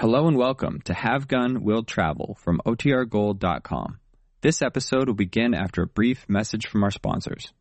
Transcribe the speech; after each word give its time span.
Hello 0.00 0.26
and 0.28 0.36
welcome 0.38 0.80
to 0.86 0.94
Have 0.94 1.28
Gun 1.28 1.62
Will 1.62 1.82
Travel 1.82 2.38
from 2.40 2.62
OTRGold.com. 2.64 3.98
This 4.40 4.62
episode 4.62 5.08
will 5.08 5.14
begin 5.14 5.52
after 5.52 5.82
a 5.82 5.86
brief 5.86 6.24
message 6.26 6.66
from 6.68 6.82
our 6.84 6.90
sponsors. 6.90 7.52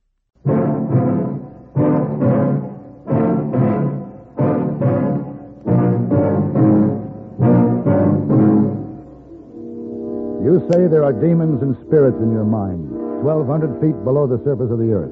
You 10.45 10.65
say 10.71 10.87
there 10.87 11.03
are 11.03 11.11
demons 11.11 11.61
and 11.61 11.75
spirits 11.85 12.19
in 12.21 12.31
your 12.31 12.45
mind, 12.45 12.89
1,200 13.21 13.81
feet 13.81 14.01
below 14.05 14.27
the 14.27 14.41
surface 14.45 14.71
of 14.71 14.79
the 14.79 14.93
earth. 14.93 15.11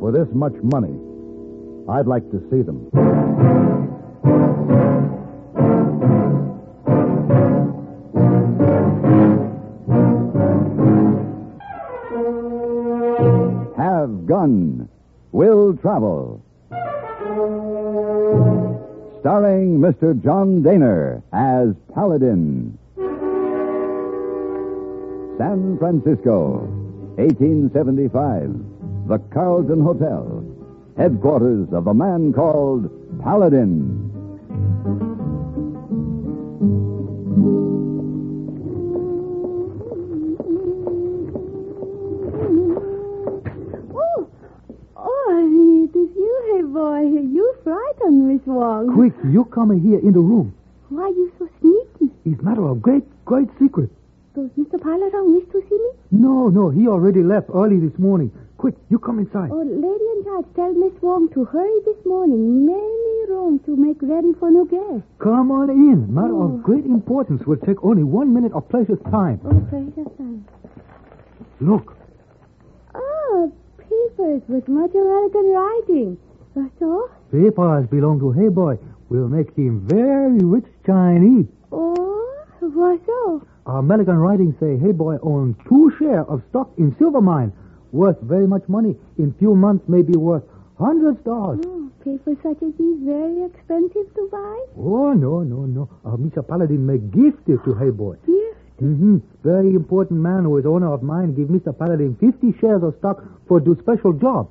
For 0.00 0.10
this 0.10 0.26
much 0.34 0.54
money, 0.64 0.98
I'd 1.88 2.08
like 2.08 2.28
to 2.32 2.40
see 2.50 2.62
them. 2.62 2.90
Travel. 15.74 16.42
Starring 19.20 19.80
Mr. 19.80 20.22
John 20.22 20.62
Dehner 20.62 21.22
as 21.32 21.74
Paladin. 21.94 22.78
San 25.38 25.76
Francisco, 25.78 26.60
1875. 27.16 29.08
The 29.08 29.18
Carlton 29.32 29.80
Hotel, 29.82 30.44
headquarters 30.96 31.68
of 31.72 31.86
a 31.86 31.94
man 31.94 32.32
called 32.32 32.90
Paladin. 33.22 34.05
Miss 48.26 48.42
Wong. 48.46 48.92
Quick, 48.92 49.14
you 49.30 49.44
come 49.46 49.70
here 49.80 49.98
in 49.98 50.12
the 50.12 50.20
room. 50.20 50.54
Why 50.88 51.02
are 51.04 51.08
you 51.10 51.32
so 51.38 51.48
sneaky? 51.60 52.12
It's 52.24 52.42
matter 52.42 52.66
of 52.66 52.82
great, 52.82 53.04
great 53.24 53.48
secret. 53.58 53.90
Does 54.34 54.50
Mr. 54.58 54.80
Paladin 54.80 55.32
wish 55.34 55.46
to 55.52 55.62
see 55.68 55.74
me? 55.76 55.90
No, 56.10 56.48
no, 56.48 56.68
he 56.70 56.86
already 56.88 57.22
left 57.22 57.48
early 57.54 57.78
this 57.80 57.98
morning. 57.98 58.30
Quick, 58.58 58.74
you 58.90 58.98
come 58.98 59.18
inside. 59.18 59.50
Oh, 59.52 59.62
lady 59.62 60.04
in 60.16 60.24
charge, 60.24 60.44
tell 60.54 60.72
Miss 60.74 60.92
Wong 61.02 61.28
to 61.32 61.44
hurry 61.44 61.80
this 61.84 62.04
morning. 62.04 62.66
Many 62.66 63.30
rooms 63.30 63.60
to 63.66 63.76
make 63.76 63.96
ready 64.02 64.32
for 64.38 64.50
new 64.50 64.66
guests. 64.66 65.06
Come 65.18 65.50
on 65.50 65.70
in. 65.70 66.12
Matter 66.12 66.34
Oh. 66.34 66.42
of 66.56 66.62
great 66.62 66.84
importance 66.84 67.46
will 67.46 67.56
take 67.56 67.82
only 67.84 68.02
one 68.04 68.32
minute 68.34 68.52
of 68.52 68.68
precious 68.68 68.98
time. 69.10 69.40
Oh, 69.44 69.60
precious 69.70 70.12
time. 70.18 70.44
Look, 71.60 71.94
Ah, 72.94 73.46
papers 73.78 74.42
with 74.48 74.68
much 74.68 74.94
American 74.94 75.50
writing. 75.52 76.16
That's 76.54 76.80
all? 76.82 77.08
Papers 77.30 77.86
belong 77.88 78.20
to 78.20 78.32
Hey 78.32 78.48
Boy. 78.48 78.78
We'll 79.08 79.28
make 79.28 79.54
him 79.56 79.86
very 79.86 80.38
rich 80.38 80.66
Chinese. 80.84 81.46
Oh, 81.70 82.44
what 82.60 83.00
so? 83.06 83.46
American 83.66 84.16
writing 84.16 84.54
say 84.60 84.76
Hey 84.78 84.92
Boy 84.92 85.16
owns 85.22 85.56
two 85.68 85.92
share 85.98 86.24
of 86.24 86.42
stock 86.50 86.70
in 86.78 86.94
silver 86.98 87.20
mine, 87.20 87.52
worth 87.92 88.20
very 88.22 88.46
much 88.46 88.62
money. 88.68 88.96
In 89.18 89.32
few 89.38 89.54
months, 89.54 89.88
may 89.88 90.02
be 90.02 90.16
worth 90.16 90.44
hundreds 90.78 91.18
dollars. 91.24 91.60
Oh, 91.66 91.90
papers 92.04 92.36
such 92.42 92.62
as 92.62 92.72
these 92.78 92.98
very 93.02 93.44
expensive 93.44 94.12
to 94.14 94.28
buy? 94.30 94.58
Oh 94.76 95.12
no, 95.12 95.42
no, 95.42 95.66
no. 95.66 95.88
Uh, 96.04 96.16
Mr. 96.16 96.46
Paladin 96.46 96.84
may 96.86 96.98
gift 96.98 97.48
it 97.48 97.58
to 97.64 97.74
Hey 97.74 97.90
Boy. 97.90 98.16
Here? 98.26 98.56
Mm-hmm. 98.82 99.18
Very 99.42 99.74
important 99.74 100.20
man 100.20 100.44
who 100.44 100.58
is 100.58 100.66
owner 100.66 100.92
of 100.92 101.02
mine 101.02 101.34
give 101.34 101.48
Mr. 101.48 101.76
Paladin 101.76 102.16
50 102.20 102.58
shares 102.60 102.82
of 102.82 102.94
stock 102.98 103.24
for 103.48 103.58
do 103.58 103.76
special 103.80 104.12
job. 104.12 104.50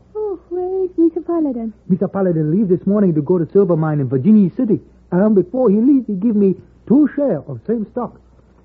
Where 0.55 0.85
is 0.85 0.91
Mr. 0.91 1.19
Paladin? 1.25 1.73
Mr. 1.91 2.09
Paladin 2.09 2.49
leave 2.49 2.69
this 2.69 2.88
morning 2.88 3.13
to 3.16 3.21
go 3.21 3.38
to 3.38 3.45
silver 3.51 3.75
mine 3.75 3.99
in 3.99 4.07
Virginia 4.07 4.49
City. 4.55 4.79
And 5.11 5.35
before 5.35 5.69
he 5.69 5.81
leaves, 5.81 6.07
he 6.07 6.13
give 6.13 6.33
me 6.35 6.55
two 6.88 7.09
shares 7.13 7.43
of 7.49 7.59
same 7.67 7.85
stock. 7.91 8.16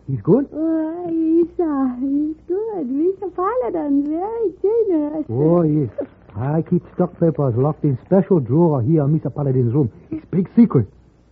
He's 0.07 0.21
good? 0.21 0.47
Oh, 0.53 1.09
he's, 1.11 1.51
uh, 1.59 1.91
he's 1.99 2.37
good. 2.47 2.87
Mr. 2.87 3.35
Paladin, 3.35 4.07
very 4.07 4.53
generous. 4.63 5.27
Oh, 5.29 5.63
yes. 5.63 5.91
I 6.37 6.63
keep 6.63 6.83
stock 6.95 7.19
papers 7.19 7.55
locked 7.57 7.83
in 7.83 7.99
special 8.07 8.39
drawer 8.39 8.83
here 8.83 9.03
in 9.03 9.19
Mr. 9.19 9.35
Paladin's 9.35 9.75
room. 9.75 9.91
It's 10.13 10.25
big 10.31 10.49
secret. 10.55 10.87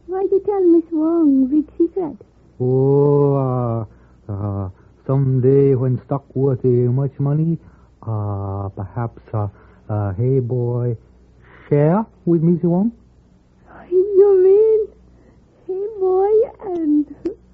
Why'd 0.06 0.26
you 0.32 0.40
tell 0.44 0.60
Miss 0.64 0.84
Wong 0.90 1.46
big 1.46 1.70
secret? 1.78 2.16
Oh, 2.58 3.86
uh, 4.28 4.32
uh, 4.32 4.70
someday 5.06 5.76
when 5.76 6.02
stock 6.04 6.24
worth 6.34 6.64
uh, 6.64 6.68
much 6.90 7.12
money, 7.20 7.58
uh, 8.02 8.68
perhaps, 8.70 9.22
uh, 9.32 9.46
uh, 9.88 10.12
hey 10.14 10.40
boy, 10.40 10.96
share 11.68 12.04
with 12.24 12.42
Miss 12.42 12.62
Wong? 12.62 12.92
You 13.90 14.30
mean, 14.44 14.88
hey 15.66 15.86
boy 15.98 16.32
and 16.76 17.06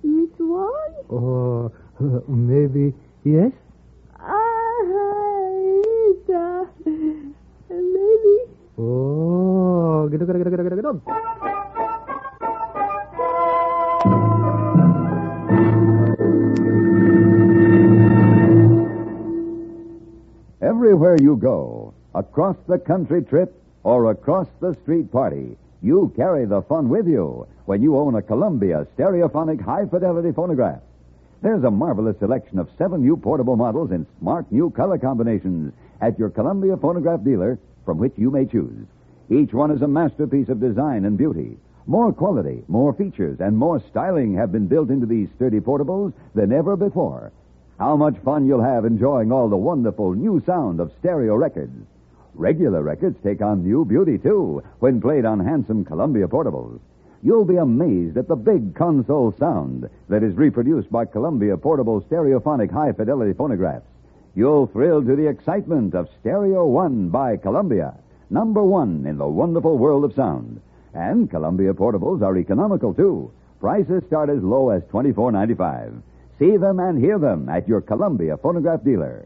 Miss 0.03 0.31
Wong? 0.39 0.95
Or 1.09 1.72
uh, 2.00 2.21
maybe 2.28 2.95
yes? 3.25 3.53
Ah, 4.19 4.81
it's, 5.84 6.31
uh, 6.31 6.65
maybe. 7.71 8.37
Oh, 8.78 10.09
get 10.09 10.22
up, 10.22 10.27
get 10.28 10.37
up, 10.37 10.43
get 10.43 10.47
up, 10.47 10.61
get 10.61 10.72
up, 10.72 10.78
get 10.78 10.87
up. 10.87 12.05
Everywhere 20.62 21.16
you 21.21 21.37
go, 21.37 21.84
across 22.14 22.56
the 22.69 22.78
country 22.78 23.22
trip 23.22 23.60
or 23.82 24.10
across 24.10 24.48
the 24.60 24.75
street 24.82 25.10
party, 25.10 25.56
you 25.82 26.12
carry 26.16 26.47
the 26.47 26.62
fun 26.62 26.88
with 26.88 27.06
you 27.06 27.47
when 27.66 27.82
you 27.82 27.97
own 27.97 28.14
a 28.14 28.22
Columbia 28.22 28.86
stereophonic 28.97 29.60
high 29.60 29.86
fidelity 29.86 30.32
phonograph. 30.32 30.80
There's 31.42 31.64
a 31.64 31.70
marvelous 31.70 32.19
selection 32.19 32.58
of 32.58 32.70
seven 32.78 33.03
new 33.03 33.16
portable 33.16 33.56
models 33.56 33.91
in 33.91 34.06
smart 34.19 34.50
new 34.50 34.70
color 34.70 34.97
combinations 34.97 35.74
at 36.00 36.19
your 36.19 36.30
Columbia 36.30 36.76
phonograph 36.76 37.22
dealer 37.22 37.58
from 37.84 37.98
which 37.98 38.14
you 38.16 38.30
may 38.30 38.47
choose. 38.47 38.86
Each 39.28 39.53
one 39.53 39.70
is 39.70 39.82
a 39.82 39.88
masterpiece 39.88 40.48
of 40.48 40.60
design 40.60 41.04
and 41.04 41.19
beauty. 41.19 41.58
More 41.86 42.12
quality, 42.12 42.64
more 42.66 42.94
features, 42.94 43.41
and 43.41 43.56
more 43.56 43.78
styling 43.91 44.34
have 44.34 44.53
been 44.53 44.69
built 44.69 44.88
into 44.88 45.04
these 45.04 45.28
sturdy 45.36 45.60
portables 45.60 46.14
than 46.34 46.53
ever 46.53 46.76
before. 46.76 47.30
How 47.78 47.97
much 47.97 48.16
fun 48.24 48.47
you'll 48.47 48.62
have 48.62 48.86
enjoying 48.86 49.32
all 49.32 49.48
the 49.48 49.56
wonderful 49.56 50.14
new 50.14 50.42
sound 50.47 50.80
of 50.80 50.92
stereo 51.00 51.34
records. 51.34 51.86
Regular 52.34 52.83
records 52.83 53.17
take 53.22 53.41
on 53.41 53.62
new 53.62 53.84
beauty, 53.84 54.19
too, 54.19 54.62
when 54.81 55.00
played 55.00 55.25
on 55.25 55.39
handsome 55.41 55.84
Columbia 55.84 56.27
portables. 56.27 56.81
You'll 57.22 57.45
be 57.45 57.56
amazed 57.56 58.19
at 58.19 58.28
the 58.28 58.37
big 58.37 58.75
console 58.75 59.33
sound 59.39 59.89
that 60.09 60.22
is 60.22 60.34
reproduced 60.34 60.91
by 60.91 61.06
Columbia 61.06 61.56
portable 61.56 62.03
stereophonic 62.03 62.71
high 62.71 62.93
fidelity 62.93 63.33
phonographs. 63.33 63.87
You'll 64.34 64.67
thrill 64.67 65.03
to 65.05 65.17
the 65.17 65.28
excitement 65.28 65.95
of 65.95 66.09
Stereo 66.21 66.67
One 66.67 67.09
by 67.09 67.37
Columbia, 67.37 67.95
number 68.31 68.62
one 68.62 69.06
in 69.06 69.16
the 69.16 69.28
wonderful 69.28 69.78
world 69.78 70.05
of 70.05 70.15
sound. 70.15 70.61
And 70.93 71.31
Columbia 71.31 71.72
portables 71.72 72.21
are 72.21 72.37
economical, 72.37 72.93
too. 72.93 73.33
Prices 73.61 74.03
start 74.06 74.28
as 74.28 74.43
low 74.43 74.71
as 74.71 74.83
twenty-four 74.91 75.33
ninety-five. 75.33 75.95
See 76.39 76.56
them 76.56 76.81
and 76.81 76.99
hear 76.99 77.19
them 77.19 77.49
at 77.49 77.69
your 77.69 77.81
Columbia 77.81 78.37
phonograph 78.37 78.83
dealer. 78.84 79.25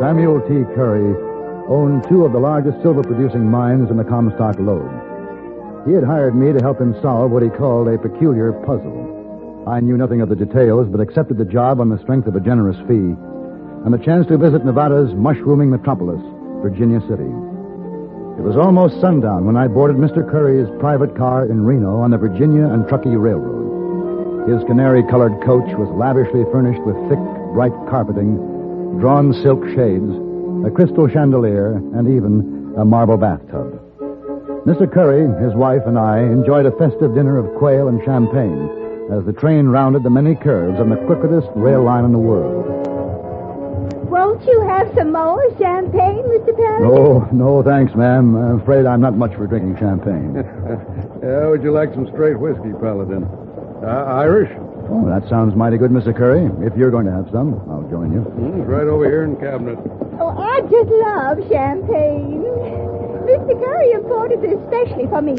Samuel 0.00 0.40
T. 0.42 0.66
Curry 0.74 1.14
owned 1.70 2.02
two 2.08 2.24
of 2.24 2.32
the 2.32 2.38
largest 2.38 2.82
silver 2.82 3.02
producing 3.02 3.48
mines 3.48 3.90
in 3.90 3.96
the 3.96 4.04
Comstock 4.04 4.58
Lode. 4.58 4.90
He 5.86 5.92
had 5.92 6.02
hired 6.02 6.34
me 6.34 6.52
to 6.52 6.58
help 6.58 6.80
him 6.80 6.98
solve 7.00 7.30
what 7.30 7.42
he 7.42 7.48
called 7.48 7.88
a 7.88 7.98
peculiar 7.98 8.52
puzzle. 8.66 9.64
I 9.68 9.80
knew 9.80 9.96
nothing 9.96 10.20
of 10.20 10.28
the 10.28 10.36
details, 10.36 10.88
but 10.88 11.00
accepted 11.00 11.38
the 11.38 11.44
job 11.44 11.80
on 11.80 11.90
the 11.90 11.98
strength 12.02 12.26
of 12.26 12.34
a 12.34 12.40
generous 12.40 12.76
fee 12.88 13.14
and 13.84 13.94
the 13.94 14.02
chance 14.02 14.26
to 14.28 14.36
visit 14.36 14.64
Nevada's 14.64 15.14
mushrooming 15.14 15.70
metropolis, 15.70 16.20
Virginia 16.60 17.00
City. 17.06 17.30
It 18.34 18.42
was 18.42 18.56
almost 18.56 19.00
sundown 19.00 19.46
when 19.46 19.56
I 19.56 19.68
boarded 19.68 19.96
Mr. 19.96 20.28
Curry's 20.28 20.68
private 20.80 21.16
car 21.16 21.46
in 21.46 21.64
Reno 21.64 22.02
on 22.02 22.10
the 22.10 22.18
Virginia 22.18 22.66
and 22.66 22.88
Truckee 22.88 23.14
Railroad. 23.14 24.50
His 24.50 24.64
canary 24.64 25.04
colored 25.04 25.38
coach 25.44 25.70
was 25.78 25.88
lavishly 25.94 26.42
furnished 26.50 26.82
with 26.82 26.96
thick, 27.08 27.20
bright 27.54 27.72
carpeting, 27.88 28.53
drawn 29.00 29.32
silk 29.42 29.64
shades, 29.74 30.12
a 30.66 30.70
crystal 30.70 31.08
chandelier, 31.08 31.76
and 31.94 32.08
even 32.08 32.74
a 32.78 32.84
marble 32.84 33.16
bathtub. 33.16 33.80
Mr. 34.64 34.90
Curry, 34.90 35.28
his 35.44 35.54
wife, 35.54 35.82
and 35.86 35.98
I 35.98 36.20
enjoyed 36.20 36.66
a 36.66 36.72
festive 36.72 37.14
dinner 37.14 37.36
of 37.36 37.54
quail 37.58 37.88
and 37.88 38.02
champagne 38.04 38.70
as 39.12 39.24
the 39.26 39.32
train 39.32 39.66
rounded 39.66 40.02
the 40.02 40.10
many 40.10 40.34
curves 40.34 40.80
on 40.80 40.88
the 40.88 40.96
crookedest 40.96 41.50
rail 41.54 41.82
line 41.82 42.04
in 42.04 42.12
the 42.12 42.18
world. 42.18 42.64
Won't 44.08 44.42
you 44.46 44.62
have 44.62 44.90
some 44.96 45.12
more 45.12 45.42
champagne, 45.58 46.24
Mr. 46.24 46.56
Paladin? 46.56 46.88
Oh, 46.88 47.28
no, 47.32 47.62
thanks, 47.62 47.94
ma'am. 47.94 48.36
I'm 48.36 48.60
afraid 48.60 48.86
I'm 48.86 49.00
not 49.00 49.16
much 49.16 49.34
for 49.34 49.46
drinking 49.46 49.76
champagne. 49.76 50.34
yeah, 51.22 51.48
would 51.48 51.62
you 51.62 51.72
like 51.72 51.92
some 51.92 52.06
straight 52.08 52.38
whiskey, 52.38 52.72
Paladin? 52.80 53.24
Uh, 53.82 54.04
Irish? 54.24 54.50
Oh, 54.90 55.08
that 55.08 55.28
sounds 55.28 55.54
mighty 55.56 55.78
good, 55.78 55.90
Mr. 55.90 56.14
Curry. 56.14 56.50
If 56.66 56.76
you're 56.76 56.90
going 56.90 57.06
to 57.06 57.12
have 57.12 57.28
some, 57.32 57.56
I'll 57.70 57.88
join 57.88 58.12
you. 58.12 58.20
Mm, 58.36 58.60
it's 58.60 58.68
right 58.68 58.86
over 58.86 59.04
here 59.04 59.24
in 59.24 59.34
the 59.34 59.40
cabinet. 59.40 59.78
Oh, 60.20 60.30
I 60.36 60.60
just 60.68 60.90
love 60.92 61.40
champagne. 61.48 62.44
Mr. 63.24 63.52
Curry 63.56 63.92
imported 63.92 64.42
this 64.44 64.54
especially 64.60 65.08
for 65.08 65.22
me. 65.22 65.34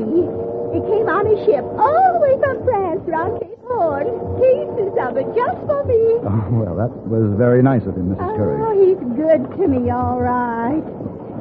It 0.76 0.84
came 0.92 1.08
on 1.08 1.24
a 1.30 1.38
ship 1.46 1.64
all 1.78 2.08
the 2.18 2.20
way 2.20 2.34
from 2.42 2.66
France 2.66 3.06
around 3.08 3.40
Cape 3.40 3.62
Horn. 3.70 4.10
Cases 4.42 4.92
of 4.98 5.16
it 5.16 5.28
just 5.38 5.60
for 5.70 5.86
me. 5.86 6.02
Oh, 6.26 6.66
well, 6.66 6.76
that 6.76 6.92
was 7.08 7.32
very 7.38 7.62
nice 7.62 7.86
of 7.86 7.96
him, 7.96 8.12
Mrs. 8.18 8.36
Curry. 8.36 8.58
Oh, 8.60 8.74
he's 8.76 9.00
good 9.16 9.46
to 9.62 9.64
me, 9.70 9.90
all 9.94 10.20
right. 10.20 10.82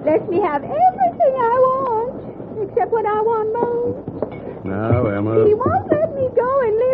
Lets 0.04 0.28
me 0.28 0.38
have 0.44 0.62
everything 0.62 1.34
I 1.40 1.54
want, 1.64 2.68
except 2.68 2.92
what 2.92 3.06
I 3.08 3.18
want 3.24 3.48
most. 3.56 4.64
Now, 4.64 5.08
Emma. 5.08 5.44
He 5.44 5.52
won't 5.56 5.88
let 5.92 6.14
me 6.14 6.28
go 6.36 6.48
and 6.62 6.72
live 6.76 6.94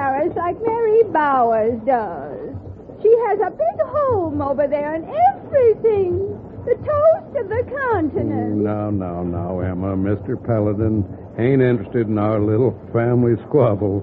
Paris 0.00 0.32
like 0.34 0.56
Mary 0.64 1.02
Bowers 1.12 1.78
does. 1.84 2.56
She 3.02 3.10
has 3.28 3.38
a 3.40 3.50
big 3.50 3.78
home 3.84 4.40
over 4.40 4.66
there 4.66 4.94
and 4.94 5.04
everything. 5.04 6.16
The 6.64 6.74
toast 6.76 7.36
of 7.36 7.48
the 7.50 7.62
continent. 7.68 8.64
Now, 8.64 8.88
now, 8.88 9.22
now, 9.22 9.60
Emma. 9.60 9.94
Mr. 9.94 10.42
Paladin 10.42 11.04
ain't 11.36 11.60
interested 11.60 12.08
in 12.08 12.16
our 12.16 12.40
little 12.40 12.72
family 12.94 13.34
squabble. 13.46 14.00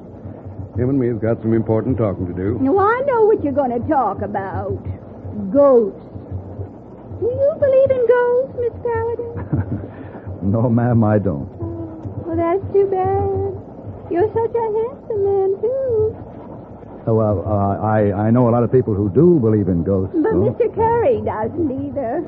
Him 0.78 0.90
and 0.90 1.00
me 1.00 1.08
has 1.08 1.18
got 1.18 1.42
some 1.42 1.56
important 1.56 1.98
talking 1.98 2.28
to 2.28 2.34
do. 2.34 2.60
Now, 2.62 2.78
I 2.78 3.02
know 3.08 3.26
what 3.26 3.44
you're 3.44 3.52
going 3.52 3.74
to 3.74 3.88
talk 3.90 4.22
about. 4.22 4.78
Ghosts. 5.52 5.98
Do 7.18 7.26
you 7.26 7.56
believe 7.58 7.90
in 7.90 8.06
ghosts, 8.06 8.54
Miss 8.62 8.74
Paladin? 8.86 10.52
no, 10.52 10.70
ma'am, 10.70 11.04
I 11.04 11.18
don't. 11.18 11.50
Well, 12.22 12.38
that's 12.38 12.62
too 12.72 12.86
bad. 12.86 13.57
You're 14.10 14.28
such 14.34 14.56
a 14.56 14.68
handsome 14.78 15.24
man, 15.24 15.50
too. 15.62 16.16
Oh, 17.08 17.16
well, 17.16 17.44
uh, 17.48 17.80
I, 17.84 18.28
I 18.28 18.32
know 18.32 18.50
a 18.50 18.52
lot 18.52 18.64
of 18.64 18.72
people 18.72 18.94
who 18.94 19.10
do 19.10 19.40
believe 19.40 19.68
in 19.68 19.84
ghosts. 19.84 20.16
But 20.16 20.32
so- 20.32 20.44
Mr. 20.52 20.74
Curry 20.76 21.22
doesn't 21.22 21.72
either. 21.88 22.24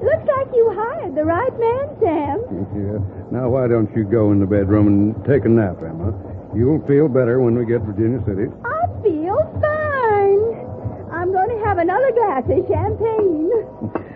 Looks 0.00 0.24
like 0.24 0.48
you 0.54 0.64
hired 0.72 1.14
the 1.14 1.24
right 1.24 1.52
man, 1.60 1.86
Sam. 2.00 2.36
Yeah. 2.72 2.98
Now, 3.30 3.50
why 3.50 3.68
don't 3.68 3.94
you 3.94 4.04
go 4.04 4.32
in 4.32 4.40
the 4.40 4.46
bedroom 4.46 4.86
and 4.88 5.24
take 5.26 5.44
a 5.44 5.48
nap, 5.48 5.76
Emma? 5.84 6.14
You'll 6.56 6.80
feel 6.88 7.08
better 7.08 7.40
when 7.40 7.54
we 7.56 7.66
get 7.66 7.84
to 7.84 7.92
Virginia 7.92 8.20
City. 8.24 8.48
I 8.64 8.80
feel 9.04 9.36
fine. 9.60 10.40
I'm 11.12 11.32
going 11.32 11.50
to 11.50 11.60
have 11.66 11.76
another 11.78 12.12
glass 12.12 12.44
of 12.48 12.64
champagne. 12.66 13.50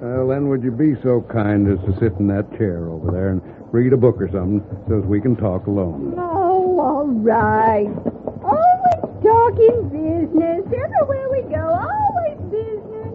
Well, 0.00 0.28
then, 0.28 0.48
would 0.48 0.62
you 0.62 0.70
be 0.70 0.96
so 1.02 1.20
kind 1.30 1.68
as 1.68 1.78
to 1.84 1.92
sit 2.00 2.14
in 2.18 2.26
that 2.28 2.50
chair 2.56 2.88
over 2.88 3.12
there 3.12 3.28
and 3.36 3.42
read 3.70 3.92
a 3.92 3.98
book 3.98 4.16
or 4.16 4.30
something 4.32 4.64
so 4.88 4.98
as 4.98 5.04
we 5.04 5.20
can 5.20 5.36
talk 5.36 5.66
alone? 5.66 6.14
Oh, 6.16 6.80
all 6.80 7.06
right. 7.06 7.92
Always 8.40 9.00
talking 9.20 9.92
business. 9.92 10.64
Everywhere 10.72 11.28
we 11.28 11.42
go, 11.52 11.68
always 11.68 12.40
business. 12.48 13.12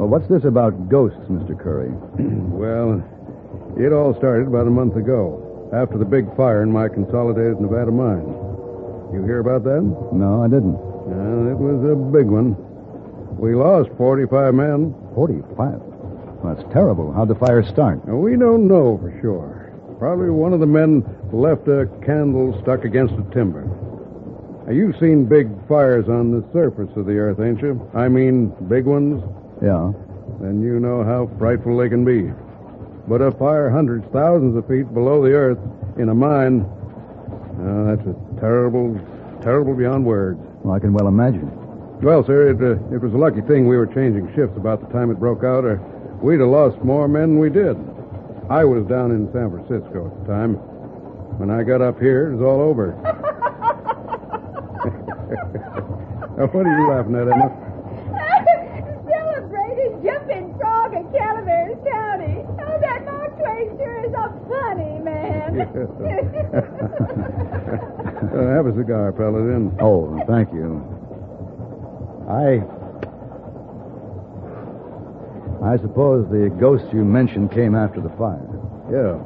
Well, 0.00 0.08
what's 0.08 0.26
this 0.28 0.44
about 0.44 0.88
ghosts, 0.88 1.20
Mr. 1.28 1.52
Curry? 1.52 1.92
well, 2.56 3.04
it 3.76 3.92
all 3.92 4.16
started 4.16 4.46
about 4.48 4.66
a 4.66 4.70
month 4.70 4.96
ago, 4.96 5.68
after 5.74 5.98
the 5.98 6.06
big 6.06 6.24
fire 6.38 6.62
in 6.62 6.72
my 6.72 6.88
consolidated 6.88 7.60
Nevada 7.60 7.92
mine. 7.92 8.24
You 9.12 9.22
hear 9.28 9.40
about 9.40 9.62
that? 9.64 9.82
No, 10.16 10.42
I 10.42 10.48
didn't. 10.48 10.72
Well, 10.72 11.52
it 11.52 11.58
was 11.60 11.84
a 11.84 11.94
big 11.94 12.26
one. 12.32 12.56
We 13.36 13.54
lost 13.54 13.90
45 13.98 14.54
men. 14.54 14.94
45? 15.14 15.88
Well, 16.42 16.54
that's 16.54 16.72
terrible. 16.72 17.12
How'd 17.12 17.28
the 17.28 17.34
fire 17.34 17.64
start? 17.64 18.06
Now, 18.06 18.16
we 18.16 18.36
don't 18.36 18.68
know 18.68 18.98
for 18.98 19.10
sure. 19.20 19.72
Probably 19.98 20.30
one 20.30 20.52
of 20.52 20.60
the 20.60 20.66
men 20.66 21.04
left 21.32 21.66
a 21.66 21.86
candle 22.06 22.58
stuck 22.62 22.84
against 22.84 23.16
the 23.16 23.24
timber. 23.34 23.64
Now, 24.66 24.72
you've 24.72 24.96
seen 25.00 25.24
big 25.24 25.48
fires 25.66 26.08
on 26.08 26.30
the 26.30 26.46
surface 26.52 26.90
of 26.96 27.06
the 27.06 27.18
earth, 27.18 27.40
ain't 27.40 27.60
you? 27.60 27.90
I 27.94 28.08
mean, 28.08 28.54
big 28.68 28.84
ones. 28.84 29.22
Yeah. 29.60 29.92
Then 30.40 30.62
you 30.62 30.78
know 30.78 31.02
how 31.02 31.28
frightful 31.38 31.76
they 31.76 31.88
can 31.88 32.04
be. 32.04 32.30
But 33.08 33.20
a 33.20 33.32
fire 33.32 33.70
hundreds, 33.70 34.06
thousands 34.12 34.56
of 34.56 34.68
feet 34.68 34.92
below 34.94 35.24
the 35.24 35.32
earth 35.32 35.58
in 35.98 36.10
a 36.10 36.14
mine, 36.14 36.60
uh, 37.58 37.96
that's 37.96 38.06
a 38.06 38.40
terrible, 38.40 38.94
terrible 39.42 39.74
beyond 39.74 40.04
words. 40.04 40.38
Well, 40.62 40.76
I 40.76 40.78
can 40.78 40.92
well 40.92 41.08
imagine. 41.08 41.50
Well, 42.00 42.22
sir, 42.24 42.50
it, 42.50 42.62
uh, 42.62 42.94
it 42.94 43.02
was 43.02 43.12
a 43.12 43.18
lucky 43.18 43.40
thing 43.40 43.66
we 43.66 43.76
were 43.76 43.86
changing 43.86 44.32
shifts 44.36 44.56
about 44.56 44.80
the 44.80 44.86
time 44.92 45.10
it 45.10 45.18
broke 45.18 45.42
out, 45.42 45.64
or 45.64 45.82
we'd 46.22 46.40
have 46.40 46.48
lost 46.48 46.78
more 46.84 47.08
men 47.08 47.34
than 47.34 47.38
we 47.38 47.50
did. 47.50 47.76
I 48.50 48.64
was 48.64 48.86
down 48.86 49.10
in 49.10 49.30
San 49.32 49.50
Francisco 49.50 50.06
at 50.10 50.26
the 50.26 50.32
time. 50.32 50.54
When 51.38 51.50
I 51.50 51.62
got 51.62 51.80
up 51.82 52.00
here, 52.00 52.30
it 52.32 52.36
was 52.36 52.42
all 52.44 52.60
over. 52.60 52.96
Now, 56.38 56.46
what 56.46 56.64
are 56.66 56.78
you 56.78 56.86
laughing 56.88 57.16
at, 57.16 57.26
Emma? 57.26 57.50
Celebrated 59.10 59.90
jumping 60.06 60.54
frog 60.54 60.94
in 60.94 61.02
Calaveras 61.10 61.82
County. 61.82 62.46
Oh, 62.62 62.78
that 62.78 63.04
Mark 63.04 63.34
Twain 63.42 63.74
sure 63.74 64.06
is 64.06 64.14
a 64.14 64.30
funny 64.46 65.02
man. 65.02 65.66
Uh, 68.30 68.54
have 68.54 68.66
a 68.66 68.74
cigar, 68.78 69.10
Paladin. 69.10 69.74
Oh, 69.80 70.22
thank 70.28 70.52
you. 70.52 70.78
I. 72.30 72.62
I 75.68 75.76
suppose 75.76 76.26
the 76.30 76.48
ghosts 76.58 76.88
you 76.94 77.04
mentioned 77.04 77.52
came 77.52 77.74
after 77.74 78.00
the 78.00 78.08
fire. 78.16 78.48
Yeah, 78.90 79.20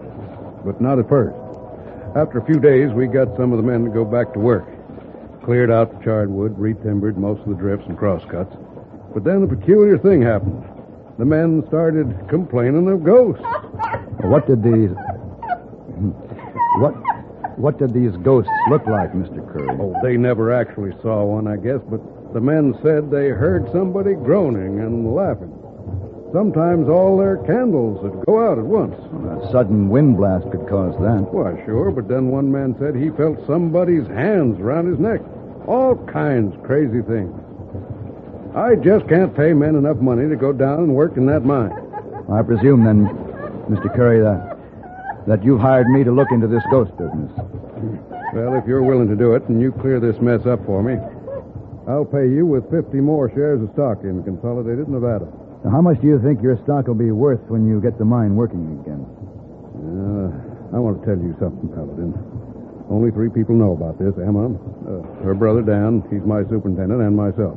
but 0.66 0.80
not 0.80 0.98
at 0.98 1.08
first. 1.08 1.38
After 2.16 2.38
a 2.38 2.44
few 2.44 2.58
days, 2.58 2.90
we 2.90 3.06
got 3.06 3.36
some 3.36 3.52
of 3.52 3.58
the 3.58 3.62
men 3.62 3.84
to 3.84 3.90
go 3.90 4.04
back 4.04 4.32
to 4.32 4.40
work. 4.40 4.66
Cleared 5.44 5.70
out 5.70 5.96
the 5.96 6.04
charred 6.04 6.30
wood, 6.30 6.56
retimbered 6.56 7.16
most 7.16 7.42
of 7.42 7.48
the 7.48 7.54
drifts 7.54 7.86
and 7.86 7.96
crosscuts. 7.96 8.56
But 9.14 9.22
then 9.22 9.44
a 9.44 9.46
peculiar 9.46 9.96
thing 9.98 10.20
happened. 10.20 10.64
The 11.16 11.24
men 11.24 11.62
started 11.68 12.12
complaining 12.28 12.88
of 12.88 13.04
ghosts. 13.04 13.44
What 14.22 14.48
did 14.48 14.64
these. 14.64 14.90
What. 16.80 16.94
What 17.58 17.78
did 17.78 17.92
these 17.92 18.16
ghosts 18.24 18.50
look 18.70 18.86
like, 18.86 19.12
Mr. 19.12 19.46
Curry? 19.52 19.68
Oh, 19.78 19.94
they 20.02 20.16
never 20.16 20.50
actually 20.50 20.92
saw 21.02 21.22
one, 21.22 21.46
I 21.46 21.56
guess, 21.56 21.80
but 21.88 22.00
the 22.32 22.40
men 22.40 22.74
said 22.82 23.10
they 23.10 23.28
heard 23.28 23.70
somebody 23.70 24.14
groaning 24.14 24.80
and 24.80 25.14
laughing. 25.14 25.61
Sometimes 26.32 26.88
all 26.88 27.18
their 27.18 27.36
candles 27.44 28.02
would 28.02 28.24
go 28.24 28.40
out 28.40 28.58
at 28.58 28.64
once. 28.64 28.96
A 28.96 29.52
sudden 29.52 29.90
wind 29.90 30.16
blast 30.16 30.50
could 30.50 30.66
cause 30.66 30.94
that. 31.00 31.28
Why, 31.28 31.62
sure, 31.66 31.90
but 31.90 32.08
then 32.08 32.28
one 32.28 32.50
man 32.50 32.74
said 32.78 32.96
he 32.96 33.10
felt 33.10 33.46
somebody's 33.46 34.06
hands 34.08 34.58
around 34.58 34.88
his 34.88 34.98
neck. 34.98 35.20
All 35.68 35.94
kinds 36.10 36.54
of 36.54 36.62
crazy 36.62 37.02
things. 37.02 37.36
I 38.56 38.76
just 38.76 39.08
can't 39.08 39.36
pay 39.36 39.52
men 39.52 39.76
enough 39.76 39.98
money 39.98 40.28
to 40.28 40.36
go 40.36 40.52
down 40.52 40.84
and 40.84 40.94
work 40.94 41.16
in 41.16 41.26
that 41.26 41.44
mine. 41.44 41.72
I 42.32 42.42
presume 42.42 42.84
then, 42.84 43.08
Mr. 43.68 43.94
Curry, 43.94 44.20
that 44.20 44.56
that 45.26 45.44
you've 45.44 45.60
hired 45.60 45.86
me 45.88 46.02
to 46.02 46.10
look 46.10 46.32
into 46.32 46.48
this 46.48 46.64
ghost 46.70 46.90
business. 46.96 47.30
Well, 48.34 48.54
if 48.58 48.66
you're 48.66 48.82
willing 48.82 49.08
to 49.08 49.16
do 49.16 49.34
it 49.34 49.44
and 49.48 49.60
you 49.60 49.70
clear 49.70 50.00
this 50.00 50.20
mess 50.20 50.46
up 50.46 50.64
for 50.66 50.82
me, 50.82 50.96
I'll 51.86 52.04
pay 52.04 52.28
you 52.28 52.46
with 52.46 52.68
50 52.70 52.98
more 52.98 53.30
shares 53.30 53.62
of 53.62 53.70
stock 53.74 54.02
in 54.02 54.24
Consolidated 54.24 54.88
Nevada. 54.88 55.28
Now, 55.64 55.70
how 55.70 55.80
much 55.80 56.00
do 56.00 56.08
you 56.08 56.18
think 56.18 56.42
your 56.42 56.58
stock 56.64 56.88
will 56.88 56.98
be 56.98 57.12
worth 57.12 57.40
when 57.46 57.68
you 57.68 57.80
get 57.80 57.98
the 57.98 58.04
mine 58.04 58.34
working 58.34 58.82
again? 58.82 59.06
Uh, 59.78 60.76
I 60.76 60.78
want 60.78 60.98
to 61.00 61.06
tell 61.06 61.18
you 61.22 61.36
something, 61.38 61.70
Paladin. 61.70 62.10
Only 62.90 63.10
three 63.12 63.30
people 63.30 63.54
know 63.54 63.72
about 63.72 63.98
this 63.98 64.12
Emma, 64.18 64.50
uh, 64.50 65.22
her 65.22 65.34
brother 65.34 65.62
Dan, 65.62 66.02
he's 66.10 66.26
my 66.26 66.42
superintendent, 66.50 67.00
and 67.00 67.16
myself. 67.16 67.56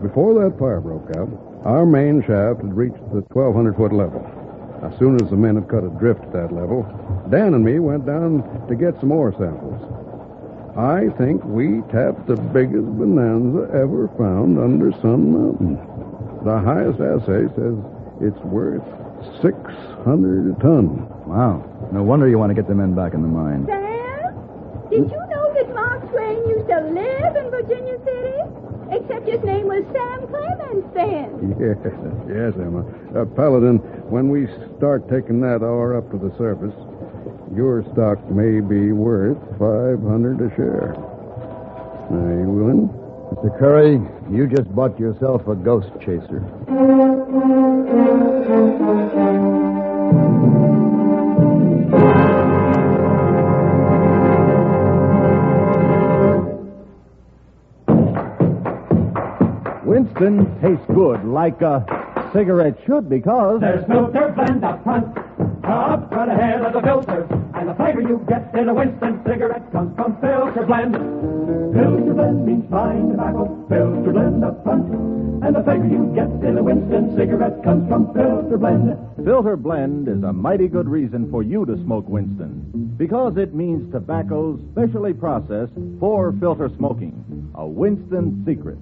Before 0.00 0.38
that 0.38 0.56
fire 0.58 0.80
broke 0.80 1.10
out, 1.16 1.28
our 1.64 1.84
main 1.84 2.22
shaft 2.22 2.62
had 2.62 2.76
reached 2.76 3.02
the 3.10 3.26
1,200 3.34 3.74
foot 3.74 3.92
level. 3.92 4.22
As 4.86 4.96
soon 4.98 5.16
as 5.20 5.28
the 5.28 5.36
men 5.36 5.56
had 5.56 5.68
cut 5.68 5.82
adrift 5.82 6.22
at 6.22 6.32
that 6.32 6.52
level, 6.52 6.86
Dan 7.28 7.54
and 7.54 7.64
me 7.64 7.80
went 7.80 8.06
down 8.06 8.46
to 8.68 8.74
get 8.76 8.94
some 9.00 9.08
more 9.08 9.32
samples. 9.32 9.82
I 10.78 11.08
think 11.18 11.42
we 11.44 11.80
tapped 11.90 12.28
the 12.28 12.36
biggest 12.36 12.86
bonanza 12.86 13.66
ever 13.74 14.06
found 14.16 14.58
under 14.58 14.92
Sun 15.02 15.32
Mountain. 15.32 16.05
The 16.46 16.62
highest 16.62 17.02
assay 17.02 17.50
says 17.58 17.74
it's 18.22 18.38
worth 18.46 18.86
600 19.42 20.54
a 20.54 20.62
ton. 20.62 21.02
Wow. 21.26 21.58
No 21.90 22.04
wonder 22.04 22.28
you 22.28 22.38
want 22.38 22.50
to 22.50 22.54
get 22.54 22.68
the 22.68 22.74
men 22.78 22.94
back 22.94 23.14
in 23.14 23.22
the 23.22 23.26
mine. 23.26 23.66
Sam, 23.66 24.30
did 24.86 25.10
you 25.10 25.22
know 25.26 25.46
that 25.58 25.74
Mark 25.74 26.06
Twain 26.14 26.38
used 26.46 26.68
to 26.70 26.78
live 26.94 27.34
in 27.34 27.50
Virginia 27.50 27.98
City? 28.06 28.38
Except 28.94 29.26
his 29.26 29.42
name 29.42 29.66
was 29.66 29.82
Sam 29.90 30.22
Clemens 30.30 30.86
then. 30.94 31.34
Yes, 31.58 31.82
yes, 32.30 32.54
Emma. 32.62 32.86
Uh, 33.10 33.24
Paladin, 33.34 33.78
when 34.06 34.28
we 34.30 34.46
start 34.78 35.10
taking 35.10 35.40
that 35.40 35.66
ore 35.66 35.96
up 35.98 36.08
to 36.12 36.16
the 36.16 36.30
surface, 36.38 36.74
your 37.58 37.82
stock 37.90 38.22
may 38.30 38.60
be 38.62 38.92
worth 38.92 39.38
500 39.58 39.98
a 40.46 40.54
share. 40.54 40.94
Are 40.94 42.38
you 42.38 42.48
willing? 42.48 43.05
Mr. 43.36 43.58
Curry, 43.58 44.00
you 44.34 44.46
just 44.46 44.74
bought 44.74 44.98
yourself 44.98 45.46
a 45.46 45.54
ghost 45.54 45.90
chaser. 46.00 46.40
Winston 59.84 60.58
tastes 60.62 60.86
good, 60.94 61.22
like 61.26 61.60
a 61.60 61.84
cigarette 62.32 62.78
should, 62.86 63.10
because. 63.10 63.60
There's 63.60 63.84
filter 63.86 64.32
blend 64.34 64.64
up 64.64 64.82
front, 64.82 65.14
up 65.62 66.08
front 66.08 66.30
ahead 66.30 66.62
of 66.62 66.72
the 66.72 66.80
filter 66.80 67.45
and 67.56 67.68
the 67.70 67.74
flavor 67.74 68.02
you 68.02 68.22
get 68.28 68.54
in 68.54 68.68
a 68.68 68.74
Winston 68.74 69.22
cigarette 69.26 69.72
comes 69.72 69.96
from 69.96 70.20
filter 70.20 70.66
blend. 70.66 70.92
Filter 71.72 72.12
blend 72.12 72.46
means 72.46 72.68
fine 72.70 73.08
tobacco, 73.08 73.48
filter 73.68 74.12
blend 74.12 74.44
up 74.44 74.62
front, 74.62 74.84
and 75.42 75.56
the 75.56 75.62
flavor 75.62 75.86
you 75.86 76.12
get 76.14 76.28
in 76.46 76.58
a 76.58 76.62
Winston 76.62 77.16
cigarette 77.16 77.64
comes 77.64 77.88
from 77.88 78.12
filter 78.12 78.58
blend. 78.58 78.96
Filter 79.24 79.56
blend 79.56 80.06
is 80.06 80.22
a 80.22 80.32
mighty 80.32 80.68
good 80.68 80.88
reason 80.88 81.30
for 81.30 81.42
you 81.42 81.64
to 81.64 81.76
smoke 81.82 82.06
Winston, 82.08 82.94
because 82.98 83.38
it 83.38 83.54
means 83.54 83.90
tobacco 83.90 84.60
specially 84.72 85.14
processed 85.14 85.72
for 85.98 86.32
filter 86.38 86.70
smoking. 86.76 87.50
A 87.54 87.66
Winston 87.66 88.44
secret. 88.46 88.78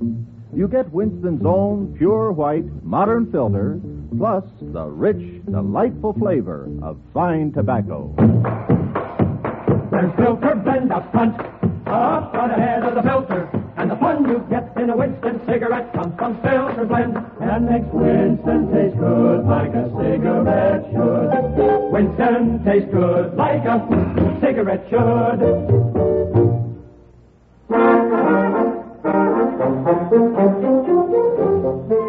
You 0.53 0.67
get 0.67 0.91
Winston's 0.93 1.45
own 1.47 1.95
pure 1.97 2.33
white 2.33 2.67
modern 2.83 3.31
filter, 3.31 3.81
plus 4.19 4.45
the 4.61 4.85
rich, 4.85 5.45
delightful 5.51 6.13
flavor 6.15 6.69
of 6.83 6.99
fine 7.13 7.53
tobacco. 7.53 8.13
There's 9.91 10.15
filter 10.17 10.55
blend 10.57 10.93
up 10.93 11.11
front, 11.13 11.39
up 11.87 12.33
front 12.33 12.53
ahead 12.53 12.83
of 12.85 12.95
the 12.95 13.03
filter, 13.03 13.49
and 13.77 13.91
the 13.91 13.97
fun 13.97 14.29
you 14.29 14.45
get 14.51 14.73
in 14.77 14.91
a 14.91 14.97
Winston 14.97 15.41
cigarette 15.47 15.93
comes 15.93 16.15
from 16.17 16.41
filter 16.43 16.85
blend, 16.85 17.17
and 17.41 17.67
makes 17.67 17.87
Winston 17.93 18.73
taste 18.73 18.97
good 18.99 19.45
like 19.47 19.75
a 19.75 19.91
cigarette 19.99 20.85
should. 20.93 21.93
Winston 21.93 22.65
tastes 22.65 22.91
good 22.93 23.35
like 23.37 23.65
a 23.65 24.39
cigarette 24.41 24.87
should. 24.91 26.05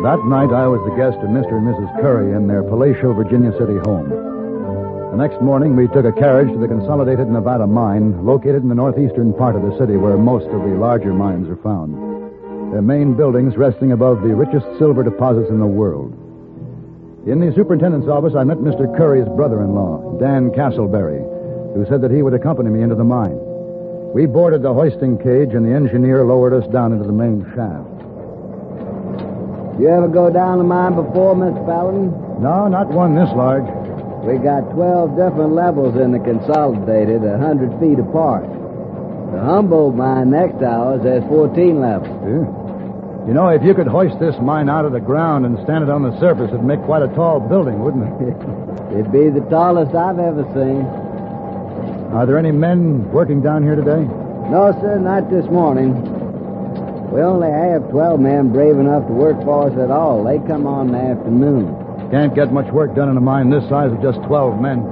That 0.05 0.21
night, 0.23 0.53
I 0.53 0.69
was 0.69 0.85
the 0.85 0.93
guest 0.93 1.17
of 1.17 1.33
Mr. 1.33 1.57
and 1.57 1.65
Mrs. 1.65 1.89
Curry 1.99 2.37
in 2.37 2.45
their 2.45 2.61
Palatial, 2.61 3.17
Virginia 3.17 3.49
City 3.57 3.81
home. 3.89 4.05
The 5.09 5.17
next 5.17 5.41
morning, 5.41 5.75
we 5.75 5.87
took 5.87 6.05
a 6.05 6.13
carriage 6.13 6.53
to 6.53 6.59
the 6.61 6.67
Consolidated 6.67 7.25
Nevada 7.25 7.65
mine, 7.65 8.23
located 8.23 8.61
in 8.61 8.69
the 8.69 8.77
northeastern 8.77 9.33
part 9.33 9.55
of 9.55 9.63
the 9.65 9.75
city 9.81 9.97
where 9.97 10.15
most 10.15 10.45
of 10.53 10.61
the 10.61 10.77
larger 10.77 11.11
mines 11.11 11.49
are 11.49 11.57
found. 11.57 11.97
Their 12.71 12.83
main 12.83 13.17
buildings 13.17 13.57
resting 13.57 13.93
above 13.93 14.21
the 14.21 14.35
richest 14.35 14.67
silver 14.77 15.01
deposits 15.01 15.49
in 15.49 15.57
the 15.57 15.65
world. 15.65 16.13
In 17.25 17.41
the 17.41 17.51
superintendent's 17.57 18.07
office, 18.07 18.35
I 18.37 18.43
met 18.43 18.61
Mr. 18.61 18.85
Curry's 18.95 19.27
brother-in-law, 19.33 20.19
Dan 20.19 20.51
Castleberry, 20.51 21.25
who 21.73 21.83
said 21.89 22.01
that 22.05 22.13
he 22.13 22.21
would 22.21 22.35
accompany 22.35 22.69
me 22.69 22.83
into 22.83 22.93
the 22.93 23.03
mine. 23.03 23.41
We 24.13 24.27
boarded 24.27 24.61
the 24.61 24.71
hoisting 24.71 25.17
cage, 25.17 25.57
and 25.57 25.65
the 25.65 25.73
engineer 25.73 26.23
lowered 26.23 26.53
us 26.53 26.69
down 26.71 26.93
into 26.93 27.07
the 27.07 27.11
main 27.11 27.41
shaft. 27.57 27.94
You 29.79 29.89
ever 29.89 30.07
go 30.07 30.31
down 30.31 30.57
the 30.57 30.63
mine 30.63 30.95
before, 30.95 31.35
Miss 31.35 31.53
Paladin? 31.67 32.11
No, 32.39 32.67
not 32.67 32.87
one 32.87 33.13
this 33.13 33.27
large. 33.35 33.67
We 34.23 34.39
got 34.39 34.71
12 34.71 35.19
different 35.19 35.51
levels 35.51 35.99
in 35.99 36.11
the 36.11 36.19
Consolidated, 36.19 37.23
a 37.27 37.35
100 37.35 37.79
feet 37.83 37.99
apart. 37.99 38.47
The 39.35 39.41
Humboldt 39.43 39.95
mine 39.95 40.31
next 40.31 40.59
to 40.59 40.65
ours 40.65 41.03
has 41.03 41.27
14 41.27 41.81
levels. 41.81 42.07
Yeah. 42.23 42.47
You 43.27 43.33
know, 43.33 43.49
if 43.49 43.63
you 43.63 43.73
could 43.73 43.87
hoist 43.87 44.17
this 44.19 44.35
mine 44.39 44.69
out 44.69 44.85
of 44.85 44.93
the 44.93 45.01
ground 45.01 45.45
and 45.45 45.59
stand 45.65 45.83
it 45.83 45.89
on 45.89 46.03
the 46.03 46.17
surface, 46.19 46.49
it'd 46.53 46.63
make 46.63 46.81
quite 46.83 47.03
a 47.03 47.11
tall 47.11 47.41
building, 47.41 47.83
wouldn't 47.83 48.05
it? 48.21 48.37
It'd 48.95 49.11
be 49.11 49.27
the 49.27 49.43
tallest 49.49 49.93
I've 49.93 50.19
ever 50.19 50.45
seen. 50.55 50.85
Are 52.15 52.25
there 52.25 52.37
any 52.37 52.51
men 52.51 53.11
working 53.11 53.41
down 53.41 53.63
here 53.63 53.75
today? 53.75 54.07
No, 54.47 54.71
sir, 54.79 54.99
not 54.99 55.29
this 55.29 55.43
morning. 55.51 56.14
We 57.11 57.21
only 57.21 57.49
have 57.49 57.89
12 57.91 58.19
men 58.19 58.51
brave 58.51 58.77
enough 58.77 59.07
to 59.07 59.13
work 59.13 59.41
for 59.43 59.69
us 59.69 59.77
at 59.77 59.91
all. 59.91 60.23
They 60.23 60.39
come 60.47 60.67
on 60.67 60.87
in 60.87 60.93
the 60.93 60.99
afternoon. 60.99 62.09
Can't 62.11 62.35
get 62.35 62.51
much 62.51 62.71
work 62.73 62.95
done 62.95 63.09
in 63.09 63.17
a 63.17 63.21
mine 63.21 63.49
this 63.49 63.67
size 63.69 63.91
with 63.91 64.01
just 64.01 64.21
12 64.23 64.59
men. 64.59 64.83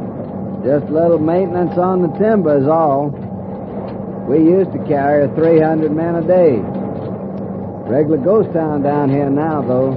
Just 0.63 0.85
a 0.87 0.91
little 0.91 1.19
maintenance 1.19 1.77
on 1.77 2.01
the 2.01 2.07
timber 2.17 2.57
is 2.57 2.67
all. 2.67 3.09
We 4.29 4.37
used 4.39 4.71
to 4.71 4.79
carry 4.87 5.27
300 5.35 5.91
men 5.91 6.15
a 6.15 6.21
day. 6.25 6.59
Regular 7.89 8.17
ghost 8.17 8.53
town 8.53 8.81
down 8.81 9.09
here 9.09 9.29
now, 9.29 9.61
though. 9.61 9.91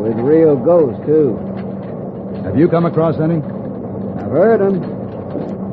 With 0.00 0.16
real 0.16 0.56
ghosts, 0.56 1.04
too. 1.04 1.36
Have 2.44 2.56
you 2.56 2.68
come 2.68 2.86
across 2.86 3.20
any? 3.20 3.36
I've 3.36 4.30
heard 4.30 4.62
'em. 4.62 4.82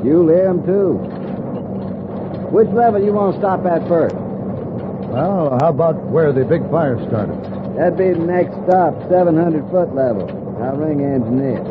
You'll 0.04 0.28
hear 0.28 0.48
'em, 0.48 0.62
too. 0.64 0.92
Which 2.52 2.68
level 2.70 3.02
you 3.02 3.12
want 3.14 3.32
to 3.34 3.38
stop 3.40 3.64
at 3.64 3.88
first? 3.88 4.16
Well, 5.16 5.56
how 5.62 5.70
about 5.70 5.96
where 6.10 6.30
the 6.30 6.44
big 6.44 6.60
fire 6.70 6.98
started? 7.08 7.42
That'd 7.74 7.96
be 7.96 8.10
the 8.10 8.26
next 8.26 8.52
stop, 8.66 8.92
700 9.08 9.70
foot 9.70 9.94
level. 9.94 10.28
I'll 10.62 10.76
ring 10.76 11.00
engineer. 11.00 11.64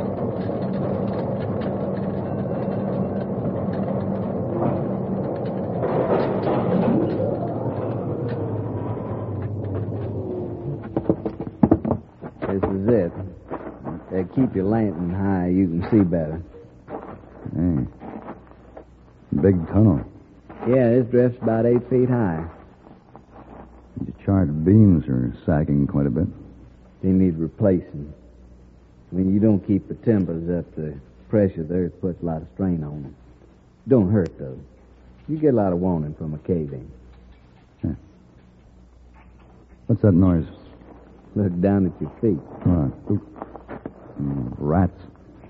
This 12.50 12.64
is 12.72 12.88
it. 12.90 13.12
Uh, 14.12 14.24
keep 14.34 14.56
your 14.56 14.66
lantern 14.66 15.14
high, 15.14 15.50
you 15.50 15.68
can 15.68 15.88
see 15.92 16.04
better. 16.04 16.42
Hey. 17.56 17.86
Big 19.40 19.68
tunnel. 19.68 20.04
Yeah, 20.68 20.90
this 20.90 21.06
drift's 21.12 21.44
about 21.44 21.68
eight 21.68 21.88
feet 21.92 22.10
high. 22.10 22.50
The 24.26 24.32
charred 24.32 24.66
beams 24.66 25.08
are 25.08 25.32
sagging 25.46 25.86
quite 25.86 26.08
a 26.08 26.10
bit. 26.10 26.26
They 27.04 27.10
need 27.10 27.38
replacing. 27.38 28.12
When 29.12 29.32
you 29.32 29.40
don't 29.40 29.60
keep 29.68 29.88
the 29.88 29.94
timbers 29.94 30.50
up, 30.50 30.76
the 30.76 31.00
pressure 31.30 31.62
of 31.62 31.68
the 31.68 31.76
earth 31.76 32.02
puts 32.02 32.24
a 32.24 32.26
lot 32.26 32.42
of 32.42 32.48
strain 32.56 32.84
on 32.84 33.04
them. 33.04 33.16
Don't 33.88 34.12
hurt, 34.12 34.36
though. 34.40 34.60
You 35.28 35.38
get 35.38 35.54
a 35.54 35.56
lot 35.56 35.74
of 35.74 35.80
warning 35.80 36.16
from 36.16 36.34
a 36.34 36.40
cave 36.40 36.74
in. 36.74 36.90
What's 39.86 40.02
that 40.02 40.14
noise? 40.14 40.48
Look 41.36 41.62
down 41.62 41.86
at 41.86 42.02
your 42.02 42.12
feet. 42.20 42.42
What? 42.66 43.22
Mm, 44.20 44.56
rats. 44.58 45.00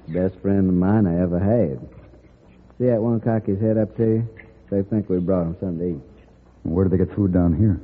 Best 0.09 0.35
friend 0.41 0.67
of 0.67 0.75
mine 0.75 1.07
I 1.07 1.21
ever 1.21 1.39
had. 1.39 1.79
See 2.77 2.87
that 2.87 3.01
one 3.01 3.21
cock 3.21 3.45
his 3.45 3.61
head 3.61 3.77
up 3.77 3.95
to 3.95 4.03
you? 4.03 4.29
They 4.69 4.81
think 4.81 5.09
we 5.09 5.19
brought 5.19 5.43
him 5.43 5.55
something 5.61 5.79
to 5.79 5.95
eat. 5.95 6.25
Where 6.63 6.83
do 6.83 6.89
they 6.89 6.97
get 6.97 7.15
food 7.15 7.31
down 7.31 7.55
here? 7.57 7.79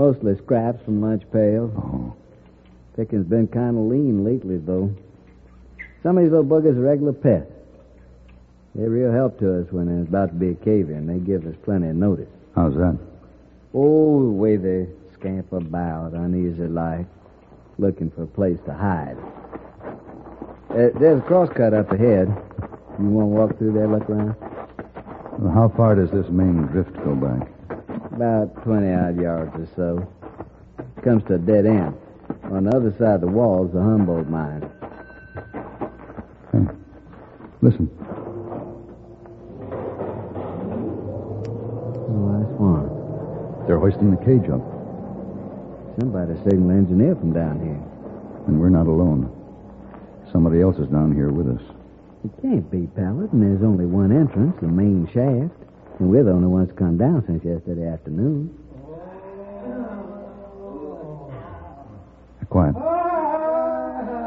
Mostly 0.00 0.34
scraps 0.38 0.82
from 0.82 1.02
lunch 1.02 1.24
pails. 1.30 1.70
Oh. 1.76 2.16
Picking's 2.96 3.26
been 3.26 3.46
kind 3.48 3.76
of 3.76 3.84
lean 3.84 4.24
lately, 4.24 4.56
though. 4.56 4.90
Some 6.02 6.16
of 6.16 6.24
these 6.24 6.32
little 6.32 6.46
buggers 6.46 6.74
are 6.74 6.80
regular 6.80 7.12
pests. 7.12 7.52
They're 8.74 8.88
real 8.88 9.12
help 9.12 9.38
to 9.40 9.60
us 9.60 9.70
when 9.70 9.88
there's 9.88 10.08
about 10.08 10.28
to 10.28 10.34
be 10.36 10.52
a 10.52 10.54
cave 10.54 10.88
in. 10.88 11.06
They 11.06 11.18
give 11.18 11.46
us 11.46 11.54
plenty 11.64 11.88
of 11.88 11.96
notice. 11.96 12.30
How's 12.56 12.72
that? 12.76 12.98
Oh, 13.74 14.22
the 14.22 14.30
way 14.30 14.56
they 14.56 14.88
scamper 15.18 15.58
about, 15.58 16.14
uneasy 16.14 16.66
like, 16.66 17.04
looking 17.76 18.10
for 18.10 18.22
a 18.22 18.26
place 18.26 18.58
to 18.64 18.72
hide. 18.72 19.18
Uh, 20.70 20.96
there's 20.98 21.18
a 21.18 21.26
crosscut 21.26 21.74
up 21.74 21.92
ahead. 21.92 22.26
You 22.98 23.04
want 23.04 23.26
to 23.26 23.36
walk 23.36 23.58
through 23.58 23.74
there, 23.74 23.86
look 23.86 24.08
around? 24.08 24.34
Well, 25.38 25.52
how 25.52 25.68
far 25.76 25.94
does 25.94 26.10
this 26.10 26.30
main 26.30 26.62
drift 26.68 26.94
go 27.04 27.14
back? 27.14 27.50
About 28.20 28.64
20 28.64 28.92
odd 28.92 29.18
yards 29.18 29.54
or 29.56 29.66
so. 29.74 30.12
Comes 31.02 31.24
to 31.28 31.36
a 31.36 31.38
dead 31.38 31.64
end. 31.64 31.96
On 32.52 32.64
the 32.64 32.76
other 32.76 32.92
side 32.98 33.14
of 33.14 33.20
the 33.22 33.26
wall 33.26 33.64
is 33.66 33.72
the 33.72 33.80
Humboldt 33.80 34.28
mine. 34.28 34.60
Hey, 36.52 36.68
listen. 37.62 37.88
Oh, 42.12 42.36
that's 42.36 42.60
one. 42.60 43.64
They're 43.66 43.78
hoisting 43.78 44.10
the 44.10 44.18
cage 44.18 44.50
up, 44.52 44.60
Somebody 45.98 46.34
signal 46.44 46.72
engineer 46.72 47.14
from 47.16 47.32
down 47.32 47.58
here. 47.64 47.80
and 48.48 48.60
we're 48.60 48.68
not 48.68 48.86
alone. 48.86 49.32
Somebody 50.30 50.60
else 50.60 50.76
is 50.76 50.88
down 50.88 51.14
here 51.14 51.30
with 51.30 51.48
us. 51.48 51.62
It 52.22 52.42
can't 52.42 52.70
be, 52.70 52.86
Paladin. 52.94 53.40
There's 53.40 53.62
only 53.64 53.86
one 53.86 54.12
entrance, 54.12 54.56
the 54.60 54.68
main 54.68 55.06
shaft. 55.06 55.56
And 56.00 56.10
we're 56.10 56.24
the 56.24 56.32
only 56.32 56.48
ones 56.48 56.68
to 56.68 56.74
come 56.74 56.96
down 56.96 57.22
since 57.26 57.44
yesterday 57.44 57.86
afternoon. 57.86 58.48
Quiet. 62.48 62.74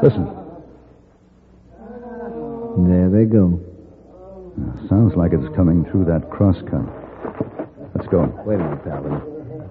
Listen. 0.02 0.24
There 2.88 3.10
they 3.10 3.24
go. 3.26 3.60
Uh, 4.56 4.88
Sounds 4.88 5.14
like 5.14 5.32
it's 5.34 5.54
coming 5.54 5.84
through 5.90 6.06
that 6.06 6.30
crosscut. 6.30 6.88
Let's 7.94 8.08
go. 8.08 8.24
Wait 8.46 8.54
a 8.54 8.64
minute, 8.64 8.82
Paladin. 8.84 9.20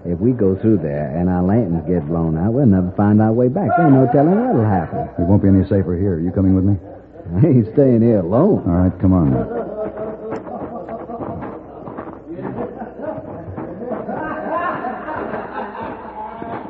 If 0.06 0.20
we 0.20 0.32
go 0.32 0.54
through 0.60 0.78
there 0.78 1.10
and 1.16 1.28
our 1.28 1.42
lanterns 1.42 1.88
get 1.88 2.06
blown 2.06 2.38
out, 2.38 2.52
we'll 2.52 2.66
never 2.66 2.92
find 2.96 3.20
our 3.20 3.32
way 3.32 3.48
back. 3.48 3.70
There's 3.76 3.92
no 3.92 4.06
telling 4.12 4.38
what'll 4.38 4.64
happen. 4.64 5.08
We 5.18 5.24
won't 5.24 5.42
be 5.42 5.48
any 5.48 5.64
safer 5.64 5.96
here. 5.96 6.14
Are 6.14 6.20
You 6.20 6.30
coming 6.30 6.54
with 6.54 6.64
me? 6.64 6.76
I 7.42 7.46
ain't 7.48 7.72
staying 7.72 8.02
here 8.02 8.20
alone. 8.20 8.62
All 8.68 8.76
right, 8.86 8.92
come 9.00 9.12
on. 9.14 9.73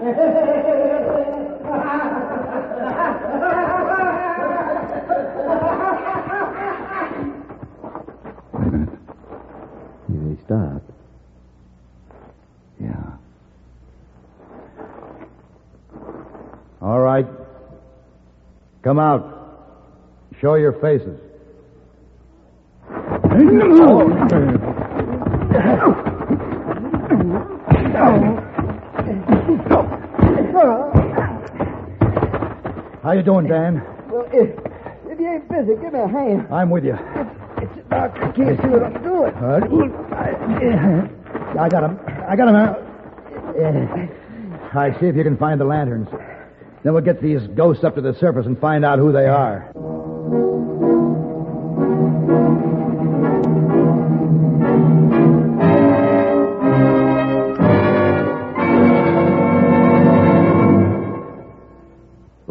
Wait 0.05 0.13
a 8.53 8.71
minute. 8.71 8.99
Yeah, 10.11 10.29
he 10.29 10.37
stopped. 10.45 10.91
Yeah. 12.79 13.17
All 16.83 17.01
right. 17.01 17.27
Come 18.83 18.99
out. 18.99 19.23
Show 20.39 20.57
your 20.57 20.73
faces. 20.83 21.19
How 33.05 33.13
you 33.13 33.23
doing, 33.23 33.47
Dan? 33.47 33.83
Well, 34.09 34.27
if, 34.33 34.49
if 35.11 35.21
you 35.21 35.29
ain't 35.31 35.47
busy, 35.47 35.79
give 35.79 35.93
me 35.93 36.01
a 36.01 36.09
hand. 36.09 36.49
I'm 36.51 36.71
with 36.71 36.87
you. 36.87 36.95
It's 36.95 37.79
about 37.85 38.17
I 38.17 38.33
can't 38.33 38.59
see 38.63 38.69
what 38.69 38.83
I'm 38.83 39.03
doing. 39.03 39.35
I 41.61 41.69
got 41.69 41.85
him. 41.85 42.01
I 42.27 42.35
got 42.35 42.49
him. 42.49 42.57
All 44.65 44.71
right, 44.73 44.99
see 44.99 45.07
if 45.07 45.17
you 45.17 45.23
can 45.23 45.37
find 45.37 45.61
the 45.61 45.67
lanterns. 45.67 46.09
Then 46.83 46.95
we'll 46.95 47.03
get 47.03 47.21
these 47.21 47.47
ghosts 47.49 47.85
up 47.85 47.95
to 47.97 48.01
the 48.01 48.15
surface 48.15 48.47
and 48.47 48.59
find 48.59 48.87
out 48.87 48.99
who 48.99 49.13
they 49.13 49.27
are. 49.27 49.71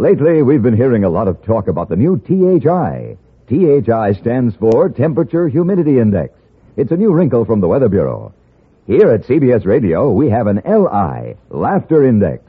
Lately, 0.04 0.42
we've 0.42 0.62
been 0.62 0.76
hearing 0.76 1.06
a 1.06 1.10
lot 1.10 1.30
of 1.30 1.42
talk 1.46 1.70
about 1.70 1.88
the 1.88 1.96
new 1.96 2.18
THI. 2.18 3.16
THI 3.48 4.12
stands 4.20 4.54
for 4.54 4.90
Temperature 4.90 5.48
Humidity 5.48 5.98
Index. 5.98 6.34
It's 6.76 6.92
a 6.92 6.98
new 6.98 7.14
wrinkle 7.14 7.46
from 7.46 7.62
the 7.62 7.70
Weather 7.70 7.88
Bureau. 7.88 8.34
Here 8.86 9.10
at 9.12 9.24
CBS 9.24 9.66
Radio, 9.66 10.12
we 10.12 10.30
have 10.30 10.48
an 10.48 10.62
LI, 10.66 11.38
Laughter 11.50 12.06
Index. 12.06 12.44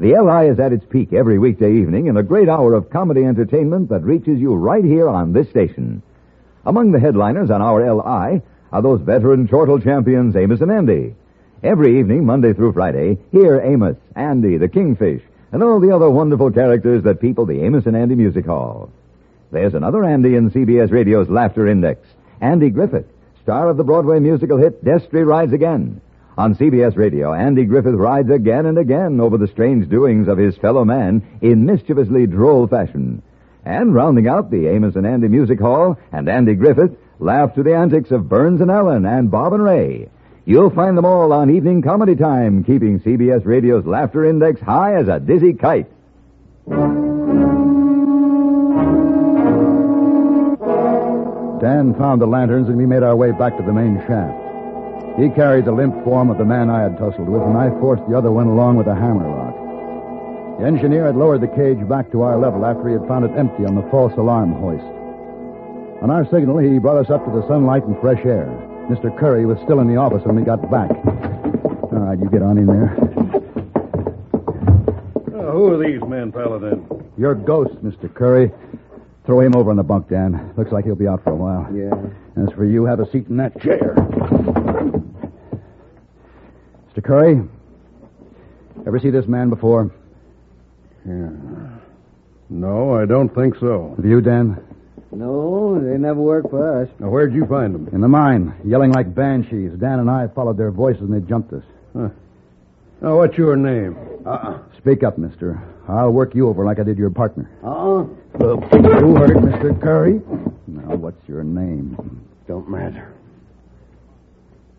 The 0.00 0.20
LI 0.20 0.48
is 0.48 0.58
at 0.58 0.72
its 0.72 0.84
peak 0.86 1.12
every 1.12 1.38
weekday 1.38 1.72
evening 1.72 2.08
in 2.08 2.16
a 2.16 2.22
great 2.24 2.48
hour 2.48 2.74
of 2.74 2.90
comedy 2.90 3.24
entertainment 3.24 3.90
that 3.90 4.02
reaches 4.02 4.40
you 4.40 4.56
right 4.56 4.82
here 4.82 5.08
on 5.08 5.32
this 5.32 5.48
station. 5.50 6.02
Among 6.66 6.90
the 6.90 6.98
headliners 6.98 7.52
on 7.52 7.62
our 7.62 7.78
LI 7.78 8.42
are 8.72 8.82
those 8.82 9.02
veteran 9.02 9.46
chortle 9.46 9.78
champions 9.78 10.34
Amos 10.34 10.62
and 10.62 10.72
Andy. 10.72 11.14
Every 11.62 12.00
evening, 12.00 12.26
Monday 12.26 12.54
through 12.54 12.72
Friday, 12.72 13.18
hear 13.30 13.60
Amos, 13.60 13.98
Andy, 14.16 14.56
the 14.56 14.68
Kingfish, 14.68 15.22
and 15.52 15.62
all 15.62 15.80
the 15.80 15.94
other 15.94 16.10
wonderful 16.10 16.50
characters 16.50 17.02
that 17.04 17.20
people 17.20 17.46
the 17.46 17.62
Amos 17.62 17.86
and 17.86 17.96
Andy 17.96 18.14
Music 18.14 18.46
Hall. 18.46 18.90
There's 19.50 19.74
another 19.74 20.04
Andy 20.04 20.34
in 20.34 20.50
CBS 20.50 20.90
Radio's 20.90 21.28
Laughter 21.28 21.66
Index, 21.66 22.06
Andy 22.40 22.70
Griffith, 22.70 23.06
star 23.42 23.68
of 23.68 23.76
the 23.76 23.84
Broadway 23.84 24.20
musical 24.20 24.58
hit 24.58 24.84
Destry 24.84 25.26
Rides 25.26 25.52
Again. 25.52 26.00
On 26.36 26.54
CBS 26.54 26.96
Radio, 26.96 27.32
Andy 27.32 27.64
Griffith 27.64 27.94
rides 27.94 28.30
again 28.30 28.66
and 28.66 28.78
again 28.78 29.20
over 29.20 29.38
the 29.38 29.48
strange 29.48 29.88
doings 29.88 30.28
of 30.28 30.38
his 30.38 30.56
fellow 30.58 30.84
man 30.84 31.22
in 31.40 31.66
mischievously 31.66 32.26
droll 32.26 32.68
fashion. 32.68 33.22
And 33.64 33.92
rounding 33.92 34.28
out 34.28 34.50
the 34.50 34.68
Amos 34.68 34.94
and 34.94 35.06
Andy 35.06 35.26
Music 35.28 35.58
Hall 35.58 35.98
and 36.12 36.28
Andy 36.28 36.54
Griffith 36.54 36.96
laugh 37.18 37.54
to 37.54 37.62
the 37.64 37.74
antics 37.74 38.12
of 38.12 38.28
Burns 38.28 38.60
and 38.60 38.70
Allen 38.70 39.04
and 39.04 39.30
Bob 39.30 39.52
and 39.52 39.64
Ray. 39.64 40.08
You'll 40.48 40.70
find 40.70 40.96
them 40.96 41.04
all 41.04 41.30
on 41.34 41.50
Evening 41.50 41.82
Comedy 41.82 42.16
Time, 42.16 42.64
keeping 42.64 43.00
CBS 43.00 43.44
Radio's 43.44 43.84
laughter 43.84 44.24
index 44.24 44.58
high 44.62 44.94
as 44.94 45.06
a 45.06 45.20
dizzy 45.20 45.52
kite. 45.52 45.90
Dan 51.60 51.92
found 51.98 52.22
the 52.22 52.26
lanterns 52.26 52.68
and 52.68 52.78
we 52.78 52.86
made 52.86 53.02
our 53.02 53.14
way 53.14 53.30
back 53.32 53.58
to 53.58 53.62
the 53.62 53.74
main 53.74 53.98
shaft. 54.06 55.20
He 55.20 55.28
carried 55.28 55.66
the 55.66 55.72
limp 55.72 56.02
form 56.02 56.30
of 56.30 56.38
the 56.38 56.46
man 56.46 56.70
I 56.70 56.80
had 56.80 56.96
tussled 56.96 57.28
with, 57.28 57.42
and 57.42 57.58
I 57.58 57.68
forced 57.78 58.08
the 58.08 58.16
other 58.16 58.32
one 58.32 58.46
along 58.46 58.76
with 58.76 58.86
a 58.86 58.94
hammerlock. 58.94 59.52
The 60.60 60.64
engineer 60.64 61.04
had 61.04 61.16
lowered 61.16 61.42
the 61.42 61.48
cage 61.48 61.86
back 61.86 62.10
to 62.12 62.22
our 62.22 62.38
level 62.38 62.64
after 62.64 62.88
he 62.88 62.94
had 62.94 63.06
found 63.06 63.26
it 63.26 63.36
empty 63.36 63.66
on 63.66 63.74
the 63.74 63.86
false 63.90 64.14
alarm 64.16 64.54
hoist. 64.54 64.88
On 66.02 66.10
our 66.10 66.24
signal, 66.30 66.56
he 66.56 66.78
brought 66.78 67.04
us 67.04 67.10
up 67.10 67.22
to 67.26 67.30
the 67.30 67.46
sunlight 67.46 67.84
and 67.84 68.00
fresh 68.00 68.24
air. 68.24 68.48
Mr. 68.88 69.16
Curry 69.18 69.44
was 69.44 69.58
still 69.64 69.80
in 69.80 69.86
the 69.88 69.96
office 69.96 70.22
when 70.24 70.34
we 70.36 70.42
got 70.42 70.62
back. 70.70 70.90
All 71.92 72.00
right, 72.00 72.18
you 72.18 72.28
get 72.30 72.42
on 72.42 72.56
in 72.56 72.66
there. 72.66 72.90
Uh, 75.36 75.52
who 75.52 75.72
are 75.72 75.78
these 75.78 76.00
men, 76.08 76.32
Paladin? 76.32 76.86
Your 77.18 77.34
ghost, 77.34 77.74
Mr. 77.84 78.12
Curry. 78.12 78.50
Throw 79.26 79.40
him 79.40 79.54
over 79.54 79.70
on 79.70 79.76
the 79.76 79.82
bunk, 79.82 80.08
Dan. 80.08 80.54
Looks 80.56 80.72
like 80.72 80.86
he'll 80.86 80.94
be 80.94 81.06
out 81.06 81.22
for 81.22 81.32
a 81.32 81.36
while. 81.36 81.68
Yeah. 81.74 82.42
As 82.42 82.50
for 82.54 82.64
you, 82.64 82.86
have 82.86 82.98
a 83.00 83.10
seat 83.10 83.26
in 83.28 83.36
that 83.36 83.60
chair. 83.60 83.94
Mr. 86.90 87.04
Curry, 87.04 87.42
ever 88.86 88.98
see 88.98 89.10
this 89.10 89.26
man 89.26 89.50
before? 89.50 89.90
Yeah. 91.06 91.28
No, 92.48 92.94
I 92.96 93.04
don't 93.04 93.28
think 93.34 93.56
so. 93.56 93.92
Have 93.96 94.06
you, 94.06 94.22
Dan? 94.22 94.64
No, 95.10 95.80
they 95.80 95.96
never 95.96 96.20
worked 96.20 96.50
for 96.50 96.82
us. 96.82 96.88
Now, 96.98 97.08
where'd 97.08 97.32
you 97.34 97.46
find 97.46 97.74
them? 97.74 97.88
In 97.92 98.00
the 98.00 98.08
mine, 98.08 98.54
yelling 98.64 98.92
like 98.92 99.14
banshees. 99.14 99.72
Dan 99.78 100.00
and 100.00 100.10
I 100.10 100.28
followed 100.28 100.58
their 100.58 100.70
voices 100.70 101.02
and 101.02 101.12
they 101.12 101.26
jumped 101.26 101.52
us. 101.52 101.62
Huh. 101.96 102.08
Now, 103.00 103.16
what's 103.16 103.38
your 103.38 103.56
name? 103.56 103.96
Uh-uh. 104.26 104.58
Speak 104.76 105.02
up, 105.02 105.16
mister. 105.16 105.62
I'll 105.88 106.10
work 106.10 106.34
you 106.34 106.48
over 106.48 106.64
like 106.64 106.78
I 106.78 106.82
did 106.82 106.98
your 106.98 107.10
partner. 107.10 107.48
Uh-uh. 107.64 108.04
You 108.40 109.14
heard 109.16 109.30
it, 109.30 109.36
Mr. 109.38 109.80
Curry. 109.80 110.20
Now, 110.66 110.94
what's 110.96 111.26
your 111.28 111.42
name? 111.42 112.26
Don't 112.46 112.68
matter. 112.68 113.14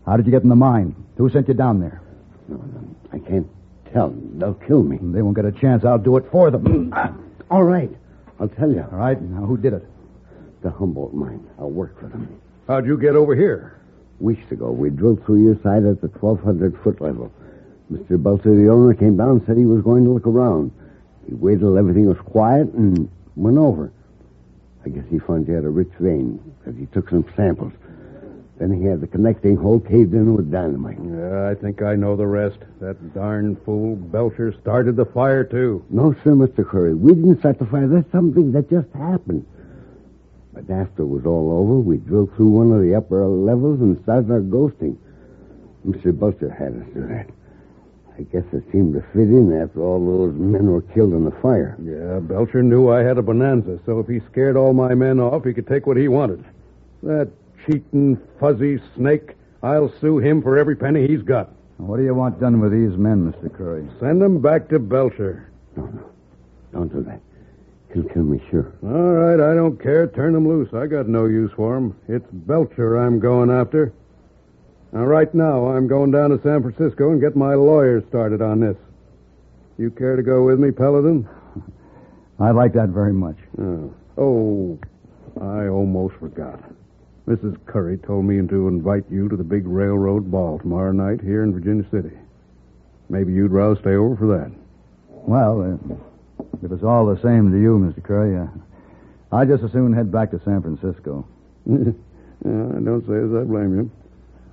How 0.06 0.16
did 0.18 0.26
you 0.26 0.32
get 0.32 0.44
in 0.44 0.50
the 0.50 0.56
mine? 0.56 0.96
Who 1.18 1.30
sent 1.30 1.48
you 1.48 1.54
down 1.56 1.80
there? 1.80 2.02
No, 2.48 2.62
I 3.12 3.20
can't 3.20 3.48
tell. 3.94 4.10
them. 4.10 4.38
They'll 4.40 4.54
kill 4.54 4.84
me. 4.84 4.98
They 5.02 5.22
won't 5.22 5.36
get 5.36 5.46
a 5.46 5.52
chance. 5.52 5.84
I'll 5.86 5.98
do 5.98 6.18
it 6.18 6.26
for 6.32 6.52
them. 6.52 6.94
Uh, 6.96 7.10
all 7.50 7.64
right. 7.64 7.90
I'll 8.40 8.48
tell 8.48 8.72
you. 8.72 8.82
All 8.92 8.98
right. 8.98 9.20
Now, 9.22 9.46
who 9.46 9.58
did 9.58 9.74
it? 9.74 9.86
The 10.62 10.70
Humboldt 10.72 11.14
mine. 11.14 11.48
I'll 11.58 11.70
work 11.70 12.00
for 12.00 12.08
them. 12.08 12.40
How'd 12.68 12.86
you 12.86 12.98
get 12.98 13.16
over 13.16 13.36
here? 13.36 13.80
Weeks 14.20 14.52
ago, 14.52 14.72
we 14.72 14.90
drilled 14.90 15.26
through 15.26 15.44
your 15.44 15.56
side 15.64 15.86
at 15.86 16.02
the 16.02 16.08
1,200 16.08 16.78
foot 16.84 17.00
level. 17.00 17.32
Mr. 17.92 18.22
Belcher, 18.22 18.54
the 18.56 18.70
owner, 18.70 18.94
came 18.94 19.18
down 19.18 19.30
and 19.30 19.46
said 19.46 19.58
he 19.58 19.66
was 19.66 19.82
going 19.82 20.04
to 20.04 20.12
look 20.12 20.28
around. 20.28 20.72
He 21.28 21.34
waited 21.34 21.62
till 21.62 21.78
everything 21.78 22.08
was 22.08 22.18
quiet 22.20 22.68
and 22.74 23.10
went 23.36 23.58
over. 23.58 23.92
I 24.86 24.90
guess 24.90 25.06
he 25.10 25.20
found 25.20 25.48
you 25.48 25.54
had 25.54 25.64
a 25.64 25.70
rich 25.70 25.92
vein 26.00 26.40
because 26.60 26.78
he 26.78 26.86
took 26.88 27.10
some 27.10 27.26
samples. 27.36 27.74
Then 28.58 28.74
he 28.74 28.86
had 28.86 29.00
the 29.00 29.08
connecting 29.08 29.56
hole 29.56 29.80
caved 29.80 30.14
in 30.14 30.36
with 30.36 30.52
dynamite. 30.52 30.98
Yeah, 31.02 31.48
I 31.50 31.56
think 31.56 31.82
I 31.82 31.96
know 31.96 32.18
the 32.18 32.28
rest. 32.28 32.60
That 32.82 33.14
darn 33.14 33.56
fool 33.64 33.96
Belcher 33.96 34.54
started 34.62 34.98
the 34.98 35.06
fire, 35.06 35.46
too. 35.46 35.86
No, 35.90 36.14
sir, 36.24 36.32
Mr. 36.32 36.68
Curry. 36.68 36.94
We 36.94 37.16
didn't 37.16 37.40
start 37.40 37.58
the 37.58 37.66
fire. 37.66 37.88
That's 37.88 38.12
something 38.12 38.52
that 38.52 38.70
just 38.70 38.90
happened. 38.94 39.46
But 40.68 40.74
after 40.74 41.04
it 41.04 41.08
was 41.08 41.26
all 41.26 41.54
over, 41.54 41.80
we 41.80 41.98
drilled 41.98 42.36
through 42.36 42.50
one 42.50 42.72
of 42.72 42.82
the 42.82 42.96
upper 42.96 43.26
levels 43.26 43.80
and 43.80 44.02
started 44.04 44.32
our 44.32 44.42
ghosting. 44.42 44.98
Mr. 45.88 46.18
Belcher 46.18 46.50
had 46.50 46.74
us 46.74 46.88
do 46.94 47.08
that. 47.08 47.30
I 48.18 48.24
guess 48.24 48.44
it 48.52 48.64
seemed 48.72 48.94
to 48.96 49.02
fit 49.14 49.30
in 49.30 49.62
after 49.62 49.82
all 49.82 50.06
those 50.06 50.36
men 50.36 50.70
were 50.70 50.82
killed 50.82 51.14
in 51.14 51.24
the 51.24 51.32
fire. 51.42 51.78
Yeah, 51.82 52.20
Belcher 52.20 52.62
knew 52.62 52.90
I 52.90 53.04
had 53.04 53.18
a 53.18 53.22
bonanza, 53.22 53.80
so 53.86 54.00
if 54.00 54.08
he 54.08 54.20
scared 54.32 54.58
all 54.58 54.74
my 54.74 54.94
men 54.94 55.20
off, 55.22 55.46
he 55.46 55.54
could 55.54 55.68
take 55.68 55.88
what 55.88 55.96
he 55.96 56.10
wanted. 56.10 56.44
That 57.04 57.30
cheating, 57.66 58.20
fuzzy 58.40 58.82
snake, 58.96 59.36
I'll 59.64 59.94
sue 60.02 60.18
him 60.18 60.42
for 60.42 60.58
every 60.58 60.76
penny 60.76 61.08
he's 61.08 61.22
got. 61.22 61.52
What 61.78 61.98
do 61.98 62.04
you 62.04 62.14
want 62.14 62.42
done 62.42 62.60
with 62.60 62.74
these 62.74 62.98
men, 62.98 63.32
Mr. 63.32 63.56
Curry? 63.56 63.88
Send 64.02 64.22
them 64.22 64.42
back 64.42 64.68
to 64.70 64.80
Belcher. 64.80 65.50
No, 65.78 65.86
no. 65.86 66.10
Don't 66.74 66.92
do 66.92 67.02
that. 67.04 67.22
He'll 67.94 68.04
kill 68.04 68.24
me, 68.24 68.40
sure. 68.52 68.72
All 68.84 69.14
right, 69.14 69.40
I 69.40 69.56
don't 69.56 69.82
care. 69.82 70.08
Turn 70.08 70.34
them 70.34 70.48
loose. 70.48 70.74
I 70.74 70.86
got 70.86 71.08
no 71.08 71.26
use 71.26 71.52
for 71.56 71.76
'em. 71.76 71.96
It's 72.08 72.30
Belcher 72.32 72.98
I'm 72.98 73.20
going 73.20 73.50
after. 73.50 73.92
Now, 74.92 75.06
right 75.06 75.34
now, 75.34 75.68
I'm 75.68 75.88
going 75.88 76.12
down 76.12 76.32
to 76.32 76.42
San 76.42 76.62
Francisco 76.62 77.12
and 77.12 77.22
get 77.22 77.36
my 77.36 77.56
lawyers 77.56 78.04
started 78.10 78.42
on 78.42 78.60
this. 78.60 78.78
You 79.78 79.92
care 79.92 80.16
to 80.16 80.24
go 80.24 80.46
with 80.46 80.60
me, 80.60 80.72
Paladin? 80.72 81.28
I'd 82.40 82.56
like 82.56 82.74
that 82.74 82.90
very 82.90 83.14
much. 83.14 83.38
Oh, 83.60 83.94
oh 84.18 84.80
I 85.40 85.68
almost 85.68 86.16
forgot. 86.16 86.60
Mrs. 87.28 87.58
Curry 87.68 87.98
told 87.98 88.26
me 88.26 88.46
to 88.48 88.68
invite 88.68 89.06
you 89.10 89.30
to 89.30 89.36
the 89.36 89.44
big 89.44 89.68
railroad 89.68 90.32
ball 90.32 90.58
tomorrow 90.58 90.92
night 90.92 91.22
here 91.22 91.44
in 91.44 91.54
Virginia 91.54 91.86
City. 91.92 92.18
Maybe 93.10 93.34
you'd 93.34 93.52
rather 93.52 93.76
stay 93.76 93.96
over 93.96 94.16
for 94.16 94.28
that. 94.28 94.52
Well, 95.28 95.62
uh, 95.62 95.96
if 96.64 96.72
it's 96.72 96.84
all 96.84 97.06
the 97.06 97.22
same 97.22 97.52
to 97.52 97.60
you, 97.60 97.78
Mr. 97.78 98.04
Curry, 98.04 98.38
uh, 98.38 98.48
I'd 99.36 99.48
just 99.48 99.64
as 99.64 99.72
soon 99.72 99.94
head 99.94 100.12
back 100.12 100.32
to 100.32 100.42
San 100.44 100.62
Francisco. 100.62 101.28
yeah, 101.66 101.92
don't 102.44 103.06
say 103.08 103.16
as 103.16 103.34
I 103.36 103.44
blame 103.44 103.76
you. 103.76 103.92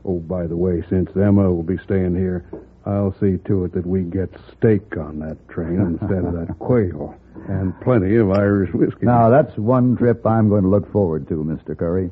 Oh, 0.04 0.18
by 0.20 0.46
the 0.46 0.56
way, 0.56 0.84
since 0.88 1.10
Emma 1.16 1.50
will 1.50 1.62
be 1.62 1.78
staying 1.78 2.14
here, 2.14 2.44
I'll 2.84 3.14
see 3.18 3.38
to 3.46 3.64
it 3.64 3.72
that 3.72 3.84
we 3.84 4.02
get 4.02 4.30
steak 4.56 4.96
on 4.96 5.18
that 5.20 5.48
train 5.48 5.80
instead 5.80 6.24
of 6.24 6.32
that 6.34 6.56
quail. 6.60 7.16
And 7.48 7.78
plenty 7.80 8.16
of 8.16 8.30
Irish 8.30 8.72
whiskey. 8.72 9.06
Now, 9.06 9.28
that's 9.28 9.56
one 9.56 9.96
trip 9.96 10.24
I'm 10.26 10.48
going 10.48 10.62
to 10.62 10.68
look 10.68 10.90
forward 10.92 11.28
to, 11.28 11.34
Mr. 11.34 11.76
Curry. 11.76 12.10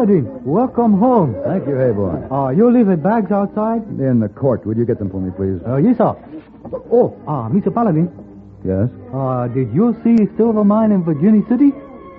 Paladin, 0.00 0.42
welcome 0.46 0.98
home. 0.98 1.36
Thank 1.44 1.66
you, 1.68 1.76
hey 1.76 1.92
boy. 1.92 2.16
Uh, 2.34 2.48
you 2.48 2.70
leave 2.72 2.86
the 2.86 2.96
bags 2.96 3.30
outside? 3.30 3.82
In 4.00 4.18
the 4.18 4.30
court. 4.30 4.64
Would 4.64 4.78
you 4.78 4.86
get 4.86 4.98
them 4.98 5.10
for 5.10 5.20
me, 5.20 5.30
please? 5.36 5.60
Uh, 5.68 5.76
yes, 5.76 5.98
sir. 5.98 6.16
Oh, 6.90 7.12
uh, 7.28 7.50
Mr. 7.52 7.68
Paladin, 7.68 8.08
Yes. 8.64 8.88
uh, 9.12 9.46
did 9.48 9.68
you 9.74 9.94
see 10.02 10.16
silver 10.38 10.64
mine 10.64 10.92
in 10.92 11.04
Virginia 11.04 11.42
City? 11.50 11.72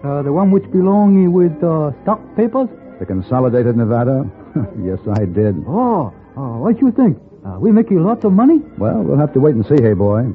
Uh, 0.04 0.22
the 0.22 0.32
one 0.32 0.52
which 0.52 0.70
belong 0.72 1.32
with 1.34 1.58
uh, 1.64 1.90
stock 2.04 2.22
papers? 2.36 2.70
The 3.00 3.06
Consolidated 3.08 3.76
Nevada? 3.76 4.30
yes, 4.86 5.00
I 5.18 5.26
did. 5.26 5.66
Oh, 5.68 6.14
uh, 6.38 6.62
what 6.62 6.80
you 6.80 6.92
think? 6.92 7.18
Uh, 7.44 7.58
we 7.60 7.72
make 7.72 7.90
you 7.90 8.00
lots 8.04 8.24
of 8.26 8.32
money? 8.32 8.60
Well, 8.78 9.02
we'll 9.02 9.18
have 9.18 9.34
to 9.34 9.40
wait 9.40 9.56
and 9.56 9.66
see, 9.66 9.82
hey 9.82 9.94
boy. 9.94 10.30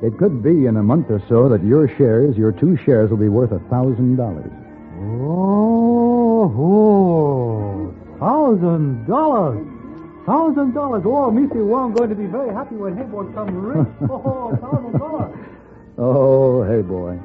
It 0.00 0.16
could 0.16 0.44
be 0.44 0.66
in 0.66 0.76
a 0.76 0.82
month 0.84 1.10
or 1.10 1.20
so 1.28 1.48
that 1.48 1.64
your 1.64 1.88
shares, 1.98 2.36
your 2.36 2.52
two 2.52 2.76
shares, 2.86 3.10
will 3.10 3.16
be 3.18 3.28
worth 3.28 3.50
a 3.50 3.58
thousand 3.68 4.14
dollars. 4.14 4.52
Oh, 5.00 5.97
oh, 6.44 7.94
thousand 8.18 9.06
dollars. 9.06 9.66
Thousand 10.26 10.74
dollars. 10.74 11.02
Oh, 11.06 11.30
Mr. 11.30 11.64
Wong 11.66 11.94
going 11.94 12.10
to 12.10 12.14
be 12.14 12.26
very 12.26 12.52
happy 12.52 12.76
when 12.76 12.96
Hey 12.96 13.04
Boy 13.04 13.24
come 13.32 13.54
rich. 13.56 13.88
Oh, 14.10 14.56
thousand 14.56 14.98
dollars. 14.98 15.34
Oh, 15.96 16.62
hey 16.62 16.82
boy. 16.82 17.18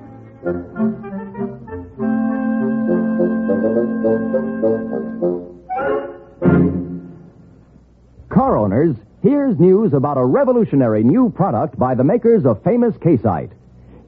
Car 8.29 8.57
owners, 8.57 8.95
here's 9.21 9.59
news 9.59 9.93
about 9.93 10.17
a 10.17 10.25
revolutionary 10.25 11.03
new 11.03 11.29
product 11.29 11.77
by 11.77 11.93
the 11.93 12.03
makers 12.03 12.45
of 12.45 12.63
famous 12.63 12.95
Casite. 12.95 13.51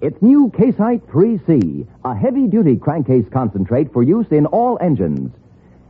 It's 0.05 0.21
new 0.21 0.51
Casite 0.51 1.01
3C, 1.07 1.87
a 2.05 2.15
heavy 2.15 2.45
duty 2.45 2.75
crankcase 2.75 3.25
concentrate 3.31 3.91
for 3.91 4.03
use 4.03 4.27
in 4.29 4.45
all 4.45 4.77
engines. 4.79 5.33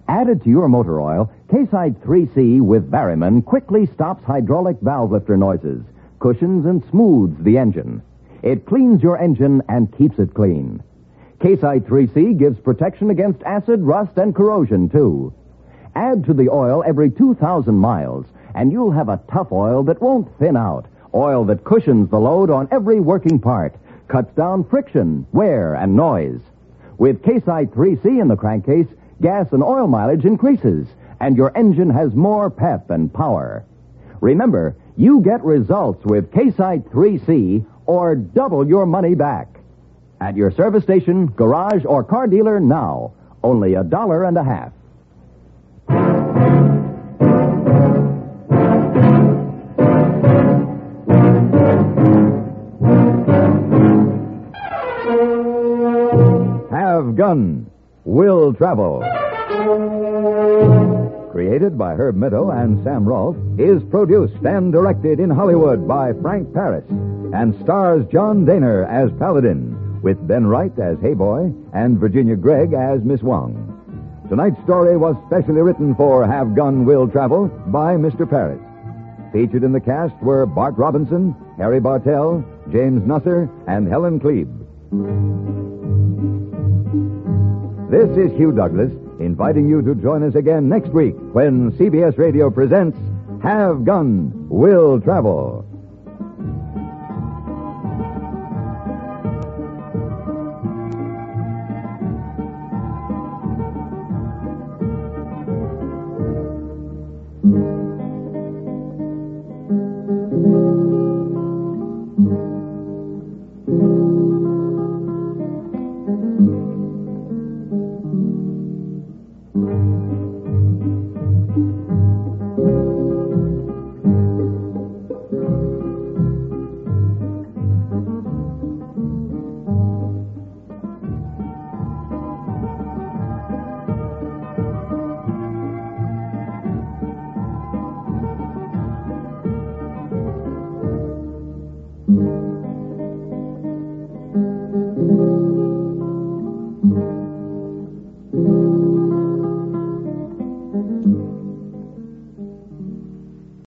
Added 0.07 0.41
to 0.43 0.49
your 0.49 0.69
motor 0.69 1.01
oil, 1.01 1.29
Casite 1.49 1.97
3C 1.97 2.61
with 2.61 2.89
Barryman 2.89 3.43
quickly 3.43 3.85
stops 3.87 4.23
hydraulic 4.23 4.79
valve 4.79 5.11
lifter 5.11 5.35
noises, 5.35 5.83
cushions, 6.19 6.65
and 6.65 6.81
smooths 6.89 7.43
the 7.43 7.57
engine. 7.57 8.01
It 8.41 8.65
cleans 8.65 9.03
your 9.03 9.17
engine 9.17 9.61
and 9.67 9.93
keeps 9.97 10.17
it 10.17 10.33
clean. 10.33 10.81
Casite 11.39 11.83
3C 11.83 12.37
gives 12.37 12.57
protection 12.61 13.09
against 13.09 13.43
acid, 13.43 13.81
rust, 13.81 14.17
and 14.17 14.33
corrosion, 14.33 14.87
too. 14.87 15.33
Add 15.93 16.23
to 16.23 16.33
the 16.33 16.47
oil 16.47 16.85
every 16.87 17.11
2,000 17.11 17.75
miles, 17.75 18.25
and 18.53 18.71
you'll 18.71 18.91
have 18.91 19.09
a 19.09 19.19
tough 19.29 19.51
oil 19.51 19.83
that 19.83 20.01
won't 20.01 20.29
thin 20.39 20.55
out. 20.55 20.85
Oil 21.13 21.43
that 21.45 21.65
cushions 21.65 22.09
the 22.09 22.19
load 22.19 22.49
on 22.49 22.69
every 22.71 23.01
working 23.01 23.39
part, 23.39 23.75
cuts 24.07 24.33
down 24.35 24.63
friction, 24.63 25.25
wear, 25.31 25.75
and 25.75 25.95
noise. 25.95 26.41
With 26.97 27.21
Casite 27.21 27.73
3C 27.73 28.21
in 28.21 28.27
the 28.27 28.35
crankcase, 28.35 28.87
gas 29.21 29.47
and 29.51 29.63
oil 29.63 29.87
mileage 29.87 30.25
increases, 30.25 30.87
and 31.19 31.37
your 31.37 31.55
engine 31.57 31.89
has 31.89 32.13
more 32.13 32.49
pep 32.49 32.89
and 32.89 33.13
power. 33.13 33.65
Remember, 34.21 34.75
you 34.97 35.21
get 35.21 35.43
results 35.43 36.05
with 36.05 36.31
Casite 36.31 36.89
3C 36.89 37.65
or 37.85 38.15
double 38.15 38.67
your 38.67 38.85
money 38.85 39.15
back. 39.15 39.47
At 40.21 40.35
your 40.35 40.51
service 40.51 40.83
station, 40.83 41.27
garage, 41.27 41.83
or 41.85 42.03
car 42.03 42.27
dealer 42.27 42.59
now. 42.59 43.13
Only 43.43 43.75
a 43.75 43.83
dollar 43.83 44.23
and 44.23 44.37
a 44.37 44.43
half. 44.43 44.71
Gun 57.15 57.69
Will 58.03 58.53
Travel. 58.53 58.99
Created 61.31 61.77
by 61.77 61.93
Herb 61.95 62.15
Meadow 62.15 62.51
and 62.51 62.83
Sam 62.83 63.05
Rolfe, 63.07 63.37
is 63.57 63.81
produced 63.89 64.43
and 64.43 64.71
directed 64.71 65.19
in 65.19 65.29
Hollywood 65.29 65.87
by 65.87 66.11
Frank 66.21 66.53
Paris 66.53 66.85
and 66.89 67.55
stars 67.63 68.05
John 68.11 68.45
Dehner 68.45 68.87
as 68.89 69.11
Paladin, 69.17 70.01
with 70.01 70.27
Ben 70.27 70.45
Wright 70.45 70.77
as 70.77 70.97
Hey 71.01 71.13
Boy 71.13 71.53
and 71.73 71.99
Virginia 71.99 72.35
Gregg 72.35 72.73
as 72.73 73.01
Miss 73.03 73.21
Wong. 73.21 73.71
Tonight's 74.29 74.61
story 74.63 74.97
was 74.97 75.15
specially 75.27 75.61
written 75.61 75.95
for 75.95 76.25
Have 76.27 76.55
Gun 76.55 76.85
Will 76.85 77.07
Travel 77.07 77.47
by 77.67 77.95
Mr. 77.95 78.29
Paris. 78.29 78.59
Featured 79.31 79.63
in 79.63 79.71
the 79.71 79.79
cast 79.79 80.15
were 80.21 80.45
Bart 80.45 80.75
Robinson, 80.77 81.35
Harry 81.57 81.79
Bartell, 81.79 82.43
James 82.71 83.01
Nusser, 83.03 83.49
and 83.67 83.87
Helen 83.87 84.19
Kleeb. 84.19 85.64
This 87.95 88.17
is 88.17 88.37
Hugh 88.37 88.51
Douglas 88.51 88.91
inviting 89.21 89.69
you 89.69 89.81
to 89.81 89.95
join 89.95 90.21
us 90.21 90.35
again 90.35 90.67
next 90.67 90.89
week 90.89 91.15
when 91.31 91.71
CBS 91.77 92.17
Radio 92.17 92.49
presents 92.49 92.97
Have 93.41 93.85
Gun, 93.85 94.49
Will 94.49 94.99
Travel. 94.99 95.65